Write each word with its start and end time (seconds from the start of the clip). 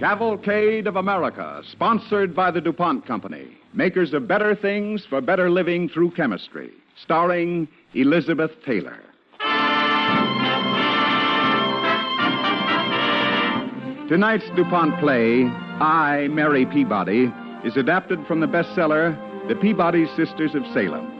Cavalcade 0.00 0.86
of 0.86 0.96
America, 0.96 1.62
sponsored 1.70 2.34
by 2.34 2.50
the 2.50 2.60
DuPont 2.62 3.06
Company, 3.06 3.58
makers 3.74 4.14
of 4.14 4.26
better 4.26 4.56
things 4.56 5.04
for 5.04 5.20
better 5.20 5.50
living 5.50 5.90
through 5.90 6.10
chemistry, 6.12 6.70
starring 7.02 7.68
Elizabeth 7.92 8.50
Taylor. 8.64 8.98
Tonight's 14.08 14.48
DuPont 14.56 14.98
play, 15.00 15.44
I, 15.44 16.28
Mary 16.30 16.64
Peabody, 16.64 17.30
is 17.62 17.76
adapted 17.76 18.26
from 18.26 18.40
the 18.40 18.46
bestseller, 18.46 19.14
The 19.48 19.54
Peabody 19.56 20.06
Sisters 20.16 20.54
of 20.54 20.62
Salem. 20.72 21.12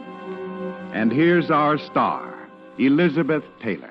And 0.91 1.11
here's 1.11 1.51
our 1.51 1.77
star, 1.77 2.49
Elizabeth 2.79 3.43
Taylor. 3.61 3.90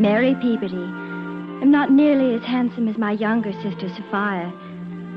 Mary 0.00 0.34
Peabody, 0.40 0.82
am 1.60 1.70
not 1.70 1.92
nearly 1.92 2.34
as 2.34 2.42
handsome 2.42 2.88
as 2.88 2.96
my 2.96 3.12
younger 3.12 3.52
sister 3.52 3.86
Sophia, 3.90 4.50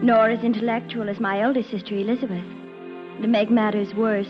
nor 0.02 0.30
as 0.30 0.44
intellectual 0.44 1.10
as 1.10 1.22
my 1.22 1.40
elder 1.40 1.64
sister 1.64 1.96
Elizabeth. 1.96 2.44
To 3.22 3.28
make 3.30 3.50
matters 3.50 3.94
worse, 3.94 4.28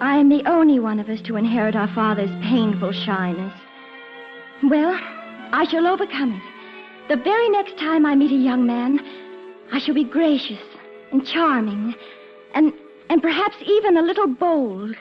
I 0.00 0.16
am 0.16 0.30
the 0.30 0.42
only 0.50 0.80
one 0.80 0.98
of 0.98 1.08
us 1.08 1.20
to 1.22 1.36
inherit 1.36 1.76
our 1.76 1.86
father's 1.94 2.30
painful 2.42 2.90
shyness. 2.90 3.54
Well, 4.64 4.98
I 5.52 5.64
shall 5.70 5.86
overcome 5.86 6.32
it. 6.32 7.08
The 7.08 7.22
very 7.22 7.48
next 7.48 7.78
time 7.78 8.04
I 8.04 8.16
meet 8.16 8.32
a 8.32 8.34
young 8.34 8.66
man, 8.66 8.98
I 9.70 9.78
shall 9.78 9.94
be 9.94 10.02
gracious 10.02 10.58
and 11.12 11.24
charming 11.24 11.94
and 12.52 12.72
and 13.10 13.22
perhaps 13.22 13.56
even 13.64 13.96
a 13.96 14.02
little 14.02 14.26
bold. 14.26 14.96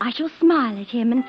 I 0.00 0.10
shall 0.10 0.30
smile 0.38 0.78
at 0.78 0.86
him 0.86 1.10
and 1.10 1.24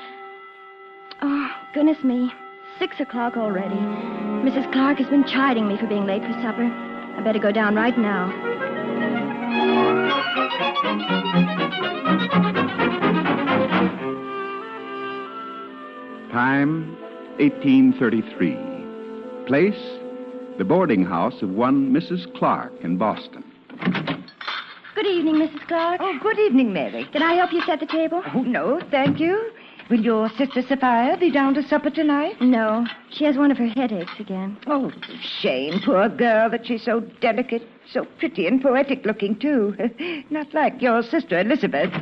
Oh, 1.20 1.50
goodness 1.74 2.04
me. 2.04 2.30
Six 2.78 3.00
o'clock 3.00 3.36
already. 3.36 3.74
Mrs. 3.74 4.70
Clark 4.72 4.98
has 4.98 5.08
been 5.08 5.24
chiding 5.24 5.66
me 5.66 5.78
for 5.78 5.86
being 5.86 6.04
late 6.04 6.22
for 6.22 6.32
supper. 6.42 6.64
I 6.64 7.22
better 7.22 7.38
go 7.38 7.50
down 7.50 7.74
right 7.74 7.96
now. 7.96 8.30
Time 16.32 16.96
1833. 17.38 19.46
Place 19.46 19.74
the 20.58 20.64
boarding 20.64 21.04
house 21.04 21.40
of 21.40 21.50
one 21.50 21.92
Mrs. 21.92 22.32
Clark 22.36 22.72
in 22.82 22.98
Boston. 22.98 23.44
Good 24.94 25.06
evening, 25.06 25.36
Mrs. 25.36 25.66
Clark. 25.66 26.00
Oh, 26.02 26.18
good 26.22 26.38
evening, 26.38 26.72
Mary. 26.72 27.06
Can 27.12 27.22
I 27.22 27.34
help 27.34 27.52
you 27.52 27.62
set 27.62 27.80
the 27.80 27.86
table? 27.86 28.22
Oh, 28.34 28.42
no, 28.42 28.80
thank 28.90 29.18
you. 29.18 29.50
Will 29.88 30.00
your 30.00 30.28
sister 30.30 30.62
Sophia 30.62 31.16
be 31.18 31.30
down 31.30 31.54
to 31.54 31.62
supper 31.62 31.90
tonight? 31.90 32.40
No. 32.40 32.84
She 33.10 33.24
has 33.24 33.36
one 33.36 33.52
of 33.52 33.58
her 33.58 33.68
headaches 33.68 34.18
again. 34.18 34.58
Oh, 34.66 34.90
shame, 35.40 35.80
poor 35.84 36.08
girl, 36.08 36.50
that 36.50 36.66
she's 36.66 36.82
so 36.82 37.00
delicate, 37.20 37.62
so 37.92 38.04
pretty 38.18 38.48
and 38.48 38.60
poetic 38.60 39.06
looking, 39.06 39.38
too. 39.38 39.76
Not 40.30 40.52
like 40.52 40.82
your 40.82 41.04
sister 41.04 41.38
Elizabeth. 41.38 41.92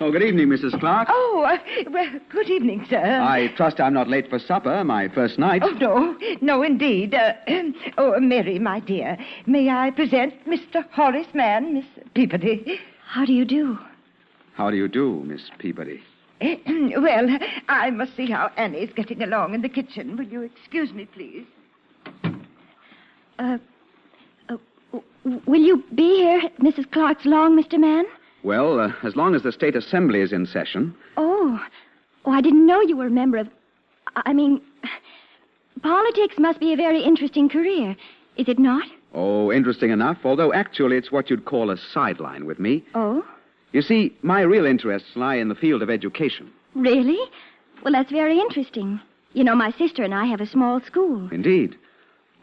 Oh, 0.00 0.12
good 0.12 0.22
evening, 0.22 0.48
Mrs. 0.48 0.78
Clark. 0.78 1.08
Oh, 1.10 1.46
uh, 1.48 1.56
well, 1.90 2.10
good 2.28 2.50
evening, 2.50 2.84
sir. 2.90 2.98
I 3.22 3.48
trust 3.56 3.80
I'm 3.80 3.94
not 3.94 4.08
late 4.08 4.28
for 4.28 4.38
supper, 4.38 4.84
my 4.84 5.08
first 5.08 5.38
night. 5.38 5.62
Oh, 5.64 5.70
no, 5.70 6.18
no, 6.42 6.62
indeed. 6.62 7.14
Uh, 7.14 7.32
oh, 7.96 8.20
Mary, 8.20 8.58
my 8.58 8.80
dear, 8.80 9.16
may 9.46 9.70
I 9.70 9.92
present 9.92 10.34
Mr. 10.46 10.84
Horace 10.90 11.32
Mann, 11.32 11.72
Miss 11.74 11.86
Peabody? 12.12 12.80
How 13.06 13.24
do 13.24 13.32
you 13.32 13.44
do? 13.46 13.78
How 14.54 14.68
do 14.70 14.76
you 14.76 14.88
do, 14.88 15.22
Miss 15.24 15.48
Peabody? 15.58 16.02
well, 16.40 17.38
I 17.68 17.90
must 17.90 18.16
see 18.16 18.30
how 18.30 18.50
Annie's 18.56 18.92
getting 18.94 19.22
along 19.22 19.54
in 19.54 19.62
the 19.62 19.68
kitchen. 19.68 20.16
Will 20.16 20.26
you 20.26 20.42
excuse 20.42 20.92
me, 20.92 21.06
please? 21.06 21.44
Uh, 23.38 23.58
uh, 24.48 24.56
will 25.46 25.60
you 25.60 25.82
be 25.94 26.16
here, 26.16 26.40
at 26.40 26.56
Mrs. 26.58 26.90
Clark's 26.90 27.24
long, 27.24 27.60
Mr. 27.60 27.78
Mann? 27.78 28.04
Well, 28.42 28.78
uh, 28.78 28.92
as 29.02 29.16
long 29.16 29.34
as 29.34 29.42
the 29.42 29.52
State 29.52 29.74
Assembly 29.74 30.20
is 30.20 30.32
in 30.32 30.46
session. 30.46 30.94
Oh. 31.16 31.60
Oh, 32.24 32.30
I 32.30 32.40
didn't 32.40 32.66
know 32.66 32.80
you 32.80 32.96
were 32.96 33.06
a 33.06 33.10
member 33.10 33.38
of. 33.38 33.48
I 34.16 34.32
mean, 34.32 34.60
politics 35.82 36.36
must 36.38 36.60
be 36.60 36.72
a 36.72 36.76
very 36.76 37.02
interesting 37.02 37.48
career, 37.48 37.96
is 38.36 38.48
it 38.48 38.58
not? 38.58 38.86
Oh, 39.12 39.52
interesting 39.52 39.90
enough, 39.90 40.18
although 40.24 40.52
actually 40.52 40.96
it's 40.96 41.12
what 41.12 41.30
you'd 41.30 41.44
call 41.44 41.70
a 41.70 41.76
sideline 41.76 42.46
with 42.46 42.58
me. 42.58 42.84
Oh, 42.94 43.24
You 43.74 43.82
see, 43.82 44.16
my 44.22 44.40
real 44.42 44.64
interests 44.66 45.10
lie 45.16 45.34
in 45.34 45.48
the 45.48 45.54
field 45.56 45.82
of 45.82 45.90
education. 45.90 46.50
really? 46.74 47.18
Well, 47.82 47.92
that's 47.92 48.10
very 48.12 48.38
interesting. 48.38 48.98
You 49.34 49.44
know, 49.44 49.54
my 49.56 49.70
sister 49.72 50.02
and 50.04 50.14
I 50.14 50.24
have 50.26 50.40
a 50.40 50.46
small 50.46 50.80
school. 50.80 51.28
Indeed. 51.30 51.76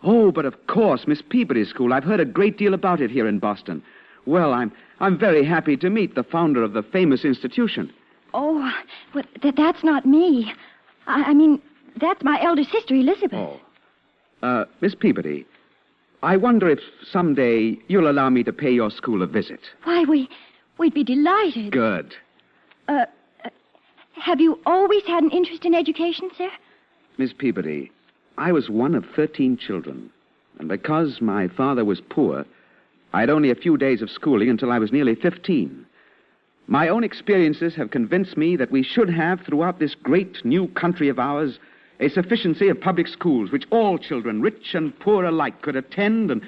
Oh, 0.03 0.31
but 0.31 0.45
of 0.45 0.67
course, 0.67 1.07
Miss 1.07 1.21
Peabody's 1.27 1.69
school. 1.69 1.93
I've 1.93 2.03
heard 2.03 2.19
a 2.19 2.25
great 2.25 2.57
deal 2.57 2.73
about 2.75 3.01
it 3.01 3.09
here 3.09 3.27
in 3.27 3.39
Boston. 3.39 3.81
Well, 4.27 4.53
I'm 4.53 4.71
I'm 4.99 5.17
very 5.17 5.43
happy 5.43 5.77
to 5.77 5.89
meet 5.89 6.13
the 6.13 6.21
founder 6.23 6.61
of 6.63 6.73
the 6.73 6.83
famous 6.83 7.23
institution. 7.25 7.91
Oh, 8.35 8.71
well, 9.15 9.23
th- 9.41 9.55
that's 9.55 9.83
not 9.83 10.05
me. 10.05 10.53
I, 11.07 11.23
I 11.31 11.33
mean, 11.33 11.59
that's 11.99 12.23
my 12.23 12.39
elder 12.43 12.63
sister, 12.65 12.93
Elizabeth. 12.93 13.39
Oh. 13.39 13.59
Uh, 14.43 14.65
Miss 14.81 14.93
Peabody, 14.95 15.45
I 16.21 16.37
wonder 16.37 16.69
if 16.69 16.79
someday 17.09 17.77
you'll 17.87 18.11
allow 18.11 18.29
me 18.29 18.43
to 18.43 18.53
pay 18.53 18.71
your 18.71 18.91
school 18.91 19.23
a 19.23 19.27
visit. 19.27 19.61
Why, 19.85 20.03
we, 20.03 20.29
we'd 20.81 20.93
be 20.95 21.03
delighted. 21.03 21.72
Good. 21.72 22.16
Uh, 22.87 23.05
uh, 23.45 23.49
have 24.13 24.41
you 24.41 24.59
always 24.66 25.03
had 25.05 25.23
an 25.23 25.29
interest 25.29 25.63
in 25.63 25.75
education, 25.75 26.31
sir? 26.35 26.49
Miss 27.19 27.31
Peabody, 27.31 27.91
I 28.39 28.51
was 28.51 28.67
one 28.67 28.95
of 28.95 29.05
13 29.16 29.57
children. 29.57 30.09
And 30.57 30.67
because 30.67 31.22
my 31.22 31.47
father 31.47 31.85
was 31.85 32.01
poor, 32.01 32.45
I 33.13 33.19
had 33.19 33.29
only 33.29 33.51
a 33.51 33.55
few 33.55 33.78
days 33.78 34.01
of 34.01 34.09
schooling 34.09 34.49
until 34.49 34.72
I 34.72 34.79
was 34.79 34.91
nearly 34.91 35.13
15. 35.13 35.85
My 36.66 36.87
own 36.87 37.03
experiences 37.03 37.75
have 37.75 37.91
convinced 37.91 38.35
me 38.35 38.55
that 38.55 38.72
we 38.72 38.81
should 38.81 39.09
have, 39.09 39.41
throughout 39.41 39.77
this 39.77 39.93
great 39.93 40.43
new 40.43 40.67
country 40.69 41.09
of 41.09 41.19
ours, 41.19 41.59
a 41.99 42.09
sufficiency 42.09 42.69
of 42.69 42.81
public 42.81 43.07
schools 43.07 43.51
which 43.51 43.67
all 43.69 43.99
children, 43.99 44.41
rich 44.41 44.73
and 44.73 44.97
poor 44.99 45.25
alike, 45.25 45.61
could 45.61 45.75
attend 45.75 46.31
and. 46.31 46.41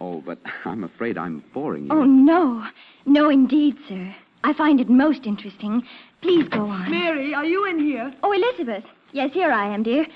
Oh, 0.00 0.22
but 0.24 0.38
I'm 0.64 0.84
afraid 0.84 1.18
I'm 1.18 1.44
boring 1.52 1.86
you. 1.86 1.92
Oh, 1.92 2.04
no. 2.04 2.66
No, 3.06 3.28
indeed, 3.28 3.76
sir. 3.88 4.14
I 4.44 4.52
find 4.52 4.80
it 4.80 4.88
most 4.88 5.24
interesting. 5.26 5.82
Please 6.20 6.48
go 6.48 6.66
on. 6.66 6.90
Mary, 6.90 7.34
are 7.34 7.44
you 7.44 7.64
in 7.66 7.78
here? 7.78 8.12
Oh, 8.22 8.32
Elizabeth. 8.32 8.84
Yes, 9.12 9.32
here 9.32 9.50
I 9.50 9.72
am, 9.72 9.82
dear. 9.82 10.06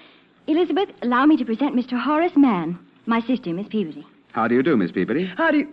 Elizabeth, 0.46 0.88
allow 1.02 1.25
me 1.26 1.36
to 1.36 1.44
present 1.44 1.76
Mr. 1.76 2.00
Horace 2.00 2.36
Mann, 2.36 2.78
my 3.06 3.20
sister, 3.20 3.52
Miss 3.52 3.69
Peabody. 3.69 4.06
How 4.32 4.48
do 4.48 4.54
you 4.54 4.62
do, 4.62 4.76
Miss 4.76 4.90
Peabody? 4.92 5.26
How 5.36 5.50
do 5.50 5.58
you. 5.58 5.72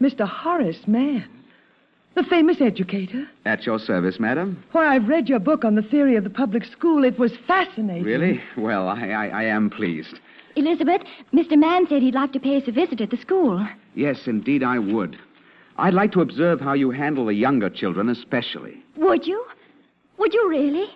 Mr. 0.00 0.28
Horace 0.28 0.86
Mann, 0.86 1.24
the 2.14 2.24
famous 2.24 2.60
educator. 2.60 3.28
At 3.44 3.64
your 3.64 3.78
service, 3.78 4.20
madam. 4.20 4.62
Why, 4.72 4.94
I've 4.94 5.08
read 5.08 5.28
your 5.28 5.38
book 5.38 5.64
on 5.64 5.74
the 5.74 5.82
theory 5.82 6.16
of 6.16 6.24
the 6.24 6.30
public 6.30 6.64
school. 6.64 7.04
It 7.04 7.18
was 7.18 7.32
fascinating. 7.46 8.04
Really? 8.04 8.40
Well, 8.56 8.88
I, 8.88 9.08
I, 9.08 9.26
I 9.28 9.42
am 9.44 9.70
pleased. 9.70 10.18
Elizabeth, 10.56 11.02
Mr. 11.32 11.58
Mann 11.58 11.86
said 11.88 12.02
he'd 12.02 12.14
like 12.14 12.32
to 12.32 12.40
pay 12.40 12.56
us 12.56 12.68
a 12.68 12.72
visit 12.72 13.00
at 13.00 13.10
the 13.10 13.16
school. 13.16 13.66
Yes, 13.94 14.26
indeed, 14.26 14.62
I 14.62 14.78
would. 14.78 15.18
I'd 15.76 15.94
like 15.94 16.12
to 16.12 16.20
observe 16.20 16.60
how 16.60 16.74
you 16.74 16.90
handle 16.90 17.26
the 17.26 17.34
younger 17.34 17.68
children, 17.68 18.08
especially. 18.08 18.82
Would 18.96 19.26
you? 19.26 19.44
Would 20.18 20.32
you 20.32 20.48
really? 20.48 20.86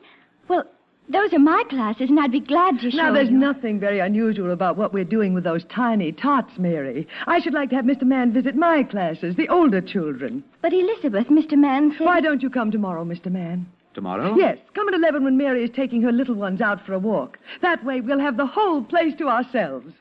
Well, 0.47 0.65
those 1.09 1.33
are 1.33 1.39
my 1.41 1.65
classes, 1.69 2.11
and 2.11 2.21
I'd 2.21 2.31
be 2.31 2.39
glad 2.41 2.79
to 2.81 2.91
show 2.91 2.97
Now, 2.99 3.13
there's 3.13 3.31
you. 3.31 3.37
nothing 3.39 3.81
very 3.81 3.99
unusual 3.99 4.53
about 4.53 4.77
what 4.77 4.93
we're 4.93 5.05
doing 5.05 5.35
with 5.35 5.43
those 5.43 5.65
tiny 5.65 6.13
tots, 6.13 6.59
Mary. 6.59 7.09
I 7.27 7.41
should 7.41 7.55
like 7.55 7.71
to 7.71 7.77
have 7.77 7.87
Mr. 7.87 8.03
Mann 8.03 8.33
visit 8.33 8.55
my 8.55 8.83
classes, 8.85 9.35
the 9.35 9.49
older 9.49 9.81
children. 9.81 10.45
But 10.63 10.73
Elizabeth, 10.73 11.27
Mr. 11.29 11.55
Mann 11.59 11.95
said. 11.99 12.05
Why 12.07 12.21
don't 12.21 12.43
you 12.43 12.51
come 12.51 12.71
tomorrow, 12.71 13.05
Mr. 13.05 13.33
Mann? 13.33 13.67
Tomorrow? 13.95 14.37
Yes, 14.37 14.59
come 14.75 14.89
at 14.89 14.95
11 14.95 15.25
when 15.25 15.37
Mary 15.37 15.65
is 15.65 15.71
taking 15.71 16.03
her 16.03 16.13
little 16.13 16.35
ones 16.35 16.61
out 16.61 16.85
for 16.85 16.93
a 16.95 16.99
walk. 16.99 17.39
That 17.63 17.85
way 17.85 18.01
we'll 18.01 18.21
have 18.21 18.37
the 18.37 18.47
whole 18.47 18.83
place 18.83 19.15
to 19.19 19.29
ourselves. 19.29 19.93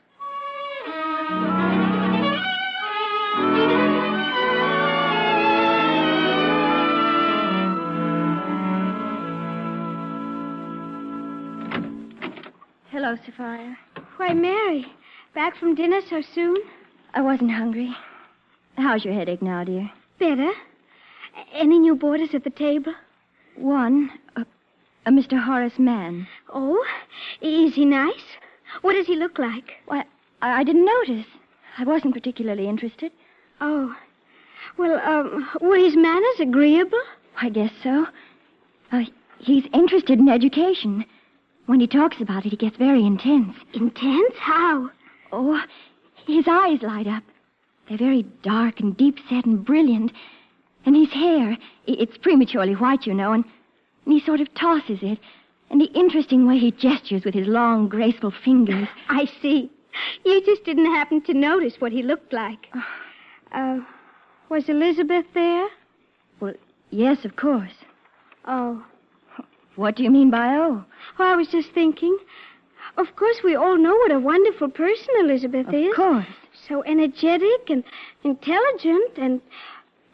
Hello, 12.90 13.16
Sophia. 13.24 13.76
Why, 14.16 14.34
Mary, 14.34 14.86
back 15.34 15.56
from 15.56 15.74
dinner 15.74 16.00
so 16.08 16.20
soon? 16.34 16.56
I 17.14 17.20
wasn't 17.20 17.52
hungry. 17.52 17.94
How's 18.76 19.04
your 19.04 19.14
headache 19.14 19.42
now, 19.42 19.64
dear? 19.64 19.90
Better. 20.18 20.50
Any 21.52 21.78
new 21.78 21.94
boarders 21.94 22.34
at 22.34 22.44
the 22.44 22.50
table? 22.50 22.94
One, 23.58 24.10
a, 24.36 24.46
a 25.06 25.10
Mr. 25.10 25.42
Horace 25.42 25.78
Mann. 25.78 26.28
Oh, 26.54 26.84
is 27.40 27.74
he 27.74 27.84
nice? 27.84 28.36
What 28.82 28.92
does 28.92 29.06
he 29.06 29.16
look 29.16 29.38
like? 29.38 29.72
Why, 29.86 30.04
I, 30.40 30.60
I 30.60 30.64
didn't 30.64 30.84
notice. 30.84 31.26
I 31.76 31.84
wasn't 31.84 32.14
particularly 32.14 32.68
interested. 32.68 33.10
Oh, 33.60 33.94
well, 34.76 35.00
um, 35.00 35.48
were 35.60 35.76
his 35.76 35.96
manners 35.96 36.40
agreeable? 36.40 37.02
I 37.40 37.48
guess 37.48 37.72
so. 37.82 38.06
Uh, 38.92 39.04
he's 39.38 39.64
interested 39.74 40.20
in 40.20 40.28
education. 40.28 41.04
When 41.66 41.80
he 41.80 41.86
talks 41.86 42.20
about 42.20 42.46
it, 42.46 42.50
he 42.50 42.56
gets 42.56 42.76
very 42.76 43.04
intense. 43.04 43.56
Intense? 43.74 44.34
How? 44.38 44.90
Oh, 45.32 45.60
his 46.26 46.46
eyes 46.48 46.82
light 46.82 47.08
up. 47.08 47.24
They're 47.88 47.98
very 47.98 48.22
dark 48.42 48.80
and 48.80 48.96
deep 48.96 49.18
set 49.28 49.46
and 49.46 49.64
brilliant. 49.64 50.12
And 50.84 50.96
his 50.96 51.10
hair, 51.10 51.56
it's 51.86 52.16
prematurely 52.18 52.74
white, 52.74 53.06
you 53.06 53.14
know, 53.14 53.32
and, 53.32 53.44
and 54.04 54.14
he 54.14 54.20
sort 54.20 54.40
of 54.40 54.52
tosses 54.54 54.98
it. 55.02 55.18
And 55.70 55.80
the 55.80 55.92
interesting 55.92 56.46
way 56.46 56.58
he 56.58 56.70
gestures 56.70 57.24
with 57.24 57.34
his 57.34 57.46
long, 57.46 57.88
graceful 57.88 58.32
fingers. 58.44 58.88
I 59.08 59.28
see. 59.42 59.70
You 60.24 60.44
just 60.44 60.64
didn't 60.64 60.86
happen 60.86 61.20
to 61.22 61.34
notice 61.34 61.74
what 61.78 61.92
he 61.92 62.02
looked 62.02 62.32
like. 62.32 62.68
Uh, 63.52 63.80
was 64.48 64.68
Elizabeth 64.68 65.26
there? 65.34 65.68
Well, 66.40 66.54
yes, 66.90 67.24
of 67.24 67.36
course. 67.36 67.72
Oh. 68.46 68.84
What 69.76 69.96
do 69.96 70.02
you 70.02 70.10
mean 70.10 70.30
by 70.30 70.54
oh? 70.56 70.84
Well, 71.18 71.28
I 71.28 71.36
was 71.36 71.48
just 71.48 71.70
thinking. 71.72 72.16
Of 72.96 73.14
course, 73.14 73.42
we 73.44 73.54
all 73.54 73.76
know 73.78 73.94
what 73.94 74.10
a 74.10 74.18
wonderful 74.18 74.68
person 74.68 75.14
Elizabeth 75.20 75.68
Of 75.68 75.74
is. 75.74 75.90
Of 75.90 75.96
course. 75.96 76.26
So 76.68 76.82
energetic 76.84 77.70
and 77.70 77.84
intelligent 78.24 79.18
and 79.18 79.40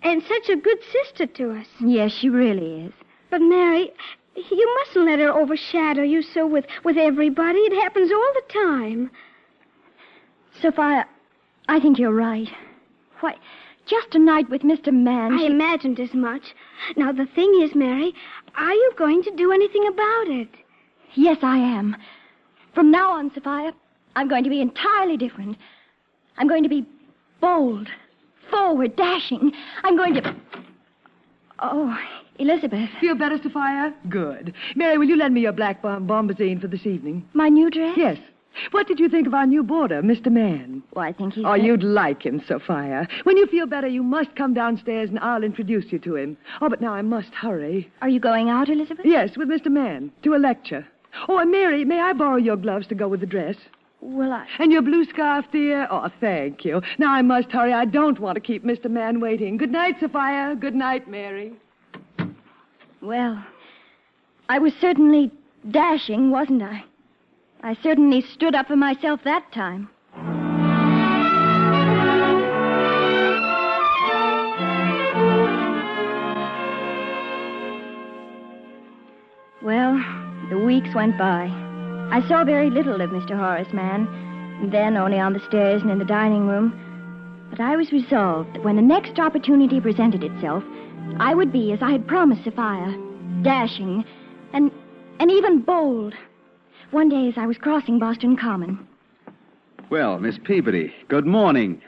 and 0.05 0.23
such 0.23 0.49
a 0.51 0.57
good 0.57 0.79
sister 0.93 1.27
to 1.27 1.59
us. 1.59 1.67
Yes, 1.81 2.13
she 2.13 2.29
really 2.29 2.85
is. 2.85 2.93
But 3.31 3.41
Mary, 3.41 3.91
you 4.37 4.77
mustn't 4.79 5.07
let 5.07 5.19
her 5.19 5.33
overshadow 5.33 6.03
you 6.03 6.23
so 6.23 6.47
with 6.47 6.67
with 6.85 6.97
everybody. 6.97 7.59
It 7.59 7.83
happens 7.83 8.13
all 8.13 8.33
the 8.35 8.53
time. 8.53 9.11
Sophia, 10.61 11.07
I 11.69 11.81
think 11.81 11.99
you're 11.99 12.15
right. 12.15 12.49
Why, 13.21 13.35
just 13.87 14.15
a 14.15 14.19
night 14.19 14.49
with 14.51 14.63
Mr. 14.63 14.93
Mann. 14.93 15.39
I 15.39 15.45
imagined 15.45 15.99
as 15.99 16.15
much. 16.15 16.55
Now 16.97 17.13
the 17.13 17.27
thing 17.27 17.61
is, 17.63 17.75
Mary, 17.75 18.15
are 18.57 18.73
you 18.73 18.93
going 18.97 19.23
to 19.25 19.31
do 19.33 19.53
anything 19.53 19.87
about 19.89 20.29
it? 20.29 20.49
Yes, 21.15 21.39
I 21.43 21.59
am. 21.59 21.97
From 22.75 22.91
now 22.91 23.13
on, 23.13 23.33
Sophia, 23.35 23.73
I'm 24.17 24.29
going 24.29 24.45
to 24.45 24.51
be 24.51 24.61
entirely 24.61 25.17
different. 25.17 25.57
I'm 26.37 26.49
going 26.49 26.63
to 26.63 26.69
be 26.69 26.87
bold, 27.41 27.89
forward, 28.51 28.97
dashing. 28.97 29.53
I'm 29.83 29.97
going 29.97 30.15
to. 30.15 30.35
Oh, 31.61 31.97
Elizabeth, 32.39 32.91
Feel 33.01 33.15
better, 33.15 33.39
Sophia? 33.43 33.95
Good. 34.09 34.55
Mary, 34.75 34.99
will 34.99 35.07
you 35.07 35.17
lend 35.17 35.35
me 35.35 35.41
your 35.41 35.53
black 35.53 35.81
bomb- 35.83 36.07
bombazine 36.07 36.61
for 36.61 36.67
this 36.67 36.85
evening? 36.87 37.27
my 37.33 37.49
new 37.49 37.71
dress? 37.71 37.97
Yes. 37.97 38.19
What 38.71 38.87
did 38.87 39.01
you 39.01 39.09
think 39.09 39.27
of 39.27 39.35
our 39.35 39.47
new 39.47 39.63
boarder, 39.65 40.01
Mr. 40.03 40.31
Mann? 40.31 40.83
Well, 40.95 41.05
I 41.05 41.13
think 41.13 41.35
he's. 41.35 41.45
Oh, 41.45 41.55
you'd 41.55 41.83
like 41.83 42.25
him, 42.25 42.41
Sophia. 42.47 43.09
When 43.25 43.37
you 43.37 43.47
feel 43.47 43.67
better, 43.67 43.89
you 43.89 44.03
must 44.05 44.37
come 44.37 44.55
downstairs 44.55 45.11
and 45.11 45.19
I'll 45.19 45.43
introduce 45.43 45.91
you 45.93 45.99
to 46.01 46.15
him. 46.17 46.37
Oh, 46.61 46.69
but 46.69 46.81
now 46.81 46.93
I 46.93 47.03
must 47.03 47.35
hurry. 47.35 47.91
Are 48.01 48.09
you 48.09 48.21
going 48.21 48.49
out, 48.51 48.69
Elizabeth? 48.69 49.05
Yes, 49.07 49.37
with 49.37 49.49
Mr. 49.49 49.73
Mann, 49.73 50.13
to 50.23 50.35
a 50.35 50.39
lecture. 50.39 50.87
Oh, 51.29 51.39
and 51.39 51.51
Mary, 51.51 51.85
may 51.85 52.01
I 52.01 52.13
borrow 52.13 52.37
your 52.37 52.57
gloves 52.57 52.87
to 52.89 52.95
go 52.95 53.09
with 53.09 53.21
the 53.21 53.27
dress? 53.27 53.57
Well, 54.07 54.35
I. 54.35 54.47
And 54.59 54.71
your 54.71 54.83
blue 54.83 55.07
scarf, 55.07 55.47
dear? 55.51 55.89
Oh, 55.91 56.11
thank 56.21 56.63
you. 56.63 56.83
Now 56.99 57.15
I 57.15 57.23
must 57.23 57.51
hurry. 57.51 57.73
I 57.73 57.87
don't 57.87 58.21
want 58.21 58.35
to 58.35 58.41
keep 58.41 58.63
Mr. 58.63 58.91
Mann 58.91 59.19
waiting. 59.19 59.57
Good 59.57 59.73
night, 59.73 59.97
Sophia. 59.99 60.55
Good 60.61 60.75
night, 60.75 61.09
Mary. 61.09 61.55
Well, 63.01 63.43
I 64.51 64.59
was 64.59 64.75
certainly 64.79 65.31
dashing, 65.71 66.31
wasn't 66.31 66.63
I? 66.63 66.85
I 67.63 67.75
certainly 67.83 68.21
stood 68.21 68.55
up 68.55 68.67
for 68.67 68.77
myself 68.77 69.21
that 69.25 69.51
time. 69.53 69.89
Well, 79.63 79.99
the 80.51 80.59
weeks 80.59 80.95
went 80.95 81.17
by. 81.17 81.64
I 82.11 82.27
saw 82.29 82.45
very 82.45 82.71
little 82.71 83.01
of 83.01 83.11
Mr. 83.11 83.37
Horace 83.37 83.73
Mann, 83.73 84.07
then 84.71 84.97
only 84.97 85.19
on 85.19 85.33
the 85.33 85.45
stairs 85.49 85.83
and 85.83 85.91
in 85.91 85.99
the 85.99 86.05
dining 86.05 86.47
room. 86.47 86.73
But 87.51 87.61
I 87.61 87.77
was 87.77 87.93
resolved 87.93 88.55
that 88.55 88.65
when 88.65 88.77
the 88.77 88.83
next 88.83 89.19
opportunity 89.19 89.81
presented 89.81 90.23
itself, 90.25 90.65
I 91.19 91.35
would 91.35 91.53
be, 91.53 91.73
as 91.73 91.83
I 91.83 91.93
had 91.93 92.07
promised 92.07 92.45
Sophia, 92.45 92.97
dashing 93.43 94.05
and 94.53 94.71
and 95.21 95.31
even 95.31 95.61
bold. 95.61 96.15
One 96.91 97.09
day 97.09 97.29
as 97.29 97.35
I 97.37 97.47
was 97.47 97.59
crossing 97.59 97.99
Boston 97.99 98.37
Common. 98.37 98.87
Well, 99.91 100.19
Miss 100.19 100.39
Peabody, 100.43 100.93
good 101.09 101.27
morning. 101.27 101.81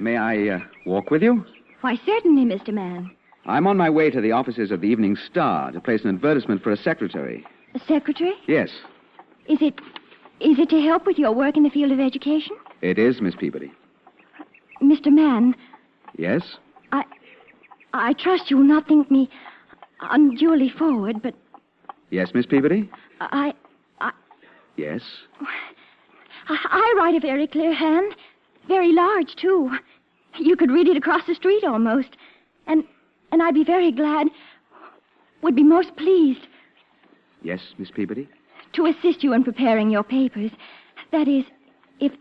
May 0.00 0.16
I 0.16 0.48
uh, 0.48 0.60
walk 0.84 1.10
with 1.10 1.22
you? 1.22 1.44
Why, 1.80 1.98
certainly, 2.04 2.44
Mr. 2.44 2.72
Mann. 2.72 3.10
I'm 3.46 3.66
on 3.66 3.76
my 3.76 3.90
way 3.90 4.10
to 4.10 4.20
the 4.20 4.32
offices 4.32 4.70
of 4.70 4.80
the 4.80 4.88
Evening 4.88 5.16
Star 5.16 5.70
to 5.72 5.80
place 5.80 6.02
an 6.02 6.10
advertisement 6.10 6.62
for 6.62 6.70
a 6.70 6.76
secretary. 6.76 7.46
A 7.74 7.78
secretary? 7.80 8.34
Yes, 8.46 8.70
Is 9.48 9.58
it 9.60 9.74
is 10.40 10.58
it 10.58 10.68
to 10.70 10.80
help 10.80 11.06
with 11.06 11.18
your 11.18 11.32
work 11.32 11.56
in 11.56 11.62
the 11.62 11.70
field 11.70 11.92
of 11.92 12.00
education? 12.00 12.56
it 12.82 12.98
is, 12.98 13.20
Miss 13.20 13.34
Peabody. 13.34 13.72
Mr. 14.82 15.12
Mann, 15.12 15.54
Yes? 16.18 16.42
I 16.92 17.04
I 17.92 18.12
trust 18.14 18.50
you 18.50 18.56
will 18.58 18.64
not 18.64 18.86
think 18.88 19.10
me 19.10 19.28
unduly 20.00 20.68
forward, 20.68 21.22
but 21.22 21.34
Yes, 22.10 22.32
Miss 22.34 22.46
Peabody? 22.46 22.88
I 23.20 23.54
I 24.00 24.10
Yes. 24.76 25.02
I, 26.48 26.58
I 26.70 26.94
write 26.98 27.14
a 27.14 27.20
very 27.20 27.46
clear 27.46 27.72
hand, 27.72 28.14
very 28.68 28.92
large 28.92 29.34
too. 29.36 29.70
You 30.38 30.56
could 30.56 30.70
read 30.70 30.88
it 30.88 30.96
across 30.96 31.26
the 31.26 31.34
street 31.34 31.64
almost, 31.64 32.16
and 32.66 32.84
and 33.32 33.42
I'd 33.42 33.54
be 33.54 33.64
very 33.64 33.92
glad, 33.92 34.28
would 35.42 35.54
be 35.56 35.62
most 35.62 35.96
pleased 35.96 36.46
Yes, 37.42 37.60
Miss 37.78 37.90
Peabody? 37.90 38.26
To 38.74 38.86
assist 38.86 39.22
you 39.22 39.32
in 39.32 39.44
preparing 39.44 39.90
your 39.90 40.04
papers. 40.04 40.50
That 41.12 41.28
is, 41.28 41.44
if 42.00 42.12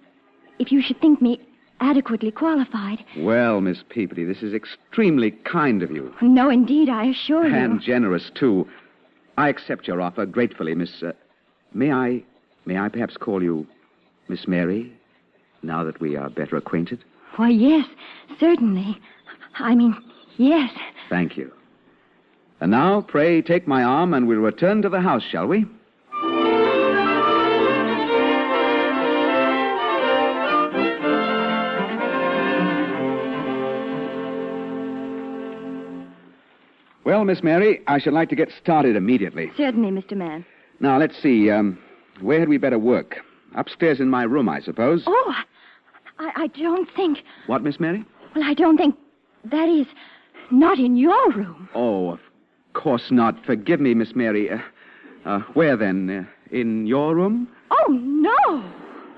if 0.59 0.71
you 0.71 0.81
should 0.81 0.99
think 1.01 1.21
me 1.21 1.39
adequately 1.79 2.31
qualified. 2.31 3.03
Well, 3.17 3.59
Miss 3.59 3.83
Peabody, 3.89 4.23
this 4.23 4.41
is 4.41 4.53
extremely 4.53 5.31
kind 5.31 5.83
of 5.83 5.91
you. 5.91 6.13
No, 6.21 6.49
indeed, 6.49 6.89
I 6.89 7.05
assure 7.05 7.47
you. 7.47 7.55
And 7.55 7.81
generous, 7.81 8.31
too. 8.33 8.67
I 9.37 9.49
accept 9.49 9.87
your 9.87 9.99
offer 10.01 10.25
gratefully, 10.25 10.75
Miss. 10.75 11.03
Uh, 11.03 11.11
may 11.73 11.91
I. 11.91 12.23
May 12.65 12.77
I 12.77 12.87
perhaps 12.87 13.17
call 13.17 13.43
you 13.43 13.67
Miss 14.29 14.47
Mary, 14.47 14.93
now 15.63 15.83
that 15.83 15.99
we 15.99 16.15
are 16.15 16.29
better 16.29 16.55
acquainted? 16.55 17.03
Why, 17.35 17.49
yes, 17.49 17.85
certainly. 18.39 18.97
I 19.55 19.75
mean, 19.75 19.95
yes. 20.37 20.71
Thank 21.09 21.35
you. 21.35 21.51
And 22.61 22.71
now, 22.71 23.01
pray 23.01 23.41
take 23.41 23.67
my 23.67 23.83
arm 23.83 24.13
and 24.13 24.27
we'll 24.27 24.39
return 24.39 24.81
to 24.83 24.89
the 24.89 25.01
house, 25.01 25.23
shall 25.23 25.47
we? 25.47 25.65
Well, 37.13 37.25
Miss 37.25 37.43
Mary, 37.43 37.79
I 37.85 37.99
should 37.99 38.13
like 38.13 38.29
to 38.29 38.35
get 38.35 38.49
started 38.59 38.95
immediately. 38.95 39.51
Certainly, 39.55 39.91
Mr. 39.91 40.17
Mann. 40.17 40.43
Now, 40.79 40.97
let's 40.97 41.15
see. 41.21 41.51
Um, 41.51 41.77
where 42.21 42.39
had 42.39 42.49
we 42.49 42.57
better 42.57 42.79
work? 42.79 43.17
Upstairs 43.53 43.99
in 43.99 44.09
my 44.09 44.23
room, 44.23 44.49
I 44.49 44.59
suppose. 44.59 45.03
Oh, 45.05 45.35
I, 46.17 46.31
I 46.35 46.47
don't 46.47 46.89
think. 46.95 47.19
What, 47.45 47.61
Miss 47.61 47.79
Mary? 47.79 48.03
Well, 48.35 48.43
I 48.43 48.55
don't 48.55 48.77
think. 48.77 48.95
That 49.45 49.69
is, 49.69 49.85
not 50.49 50.79
in 50.79 50.97
your 50.97 51.31
room. 51.33 51.69
Oh, 51.75 52.13
of 52.13 52.19
course 52.73 53.11
not. 53.11 53.45
Forgive 53.45 53.79
me, 53.79 53.93
Miss 53.93 54.15
Mary. 54.15 54.49
Uh, 54.49 54.57
uh, 55.23 55.41
where 55.53 55.77
then? 55.77 56.09
Uh, 56.09 56.23
in 56.49 56.87
your 56.87 57.13
room? 57.13 57.47
Oh, 57.69 57.91
no. 57.91 58.65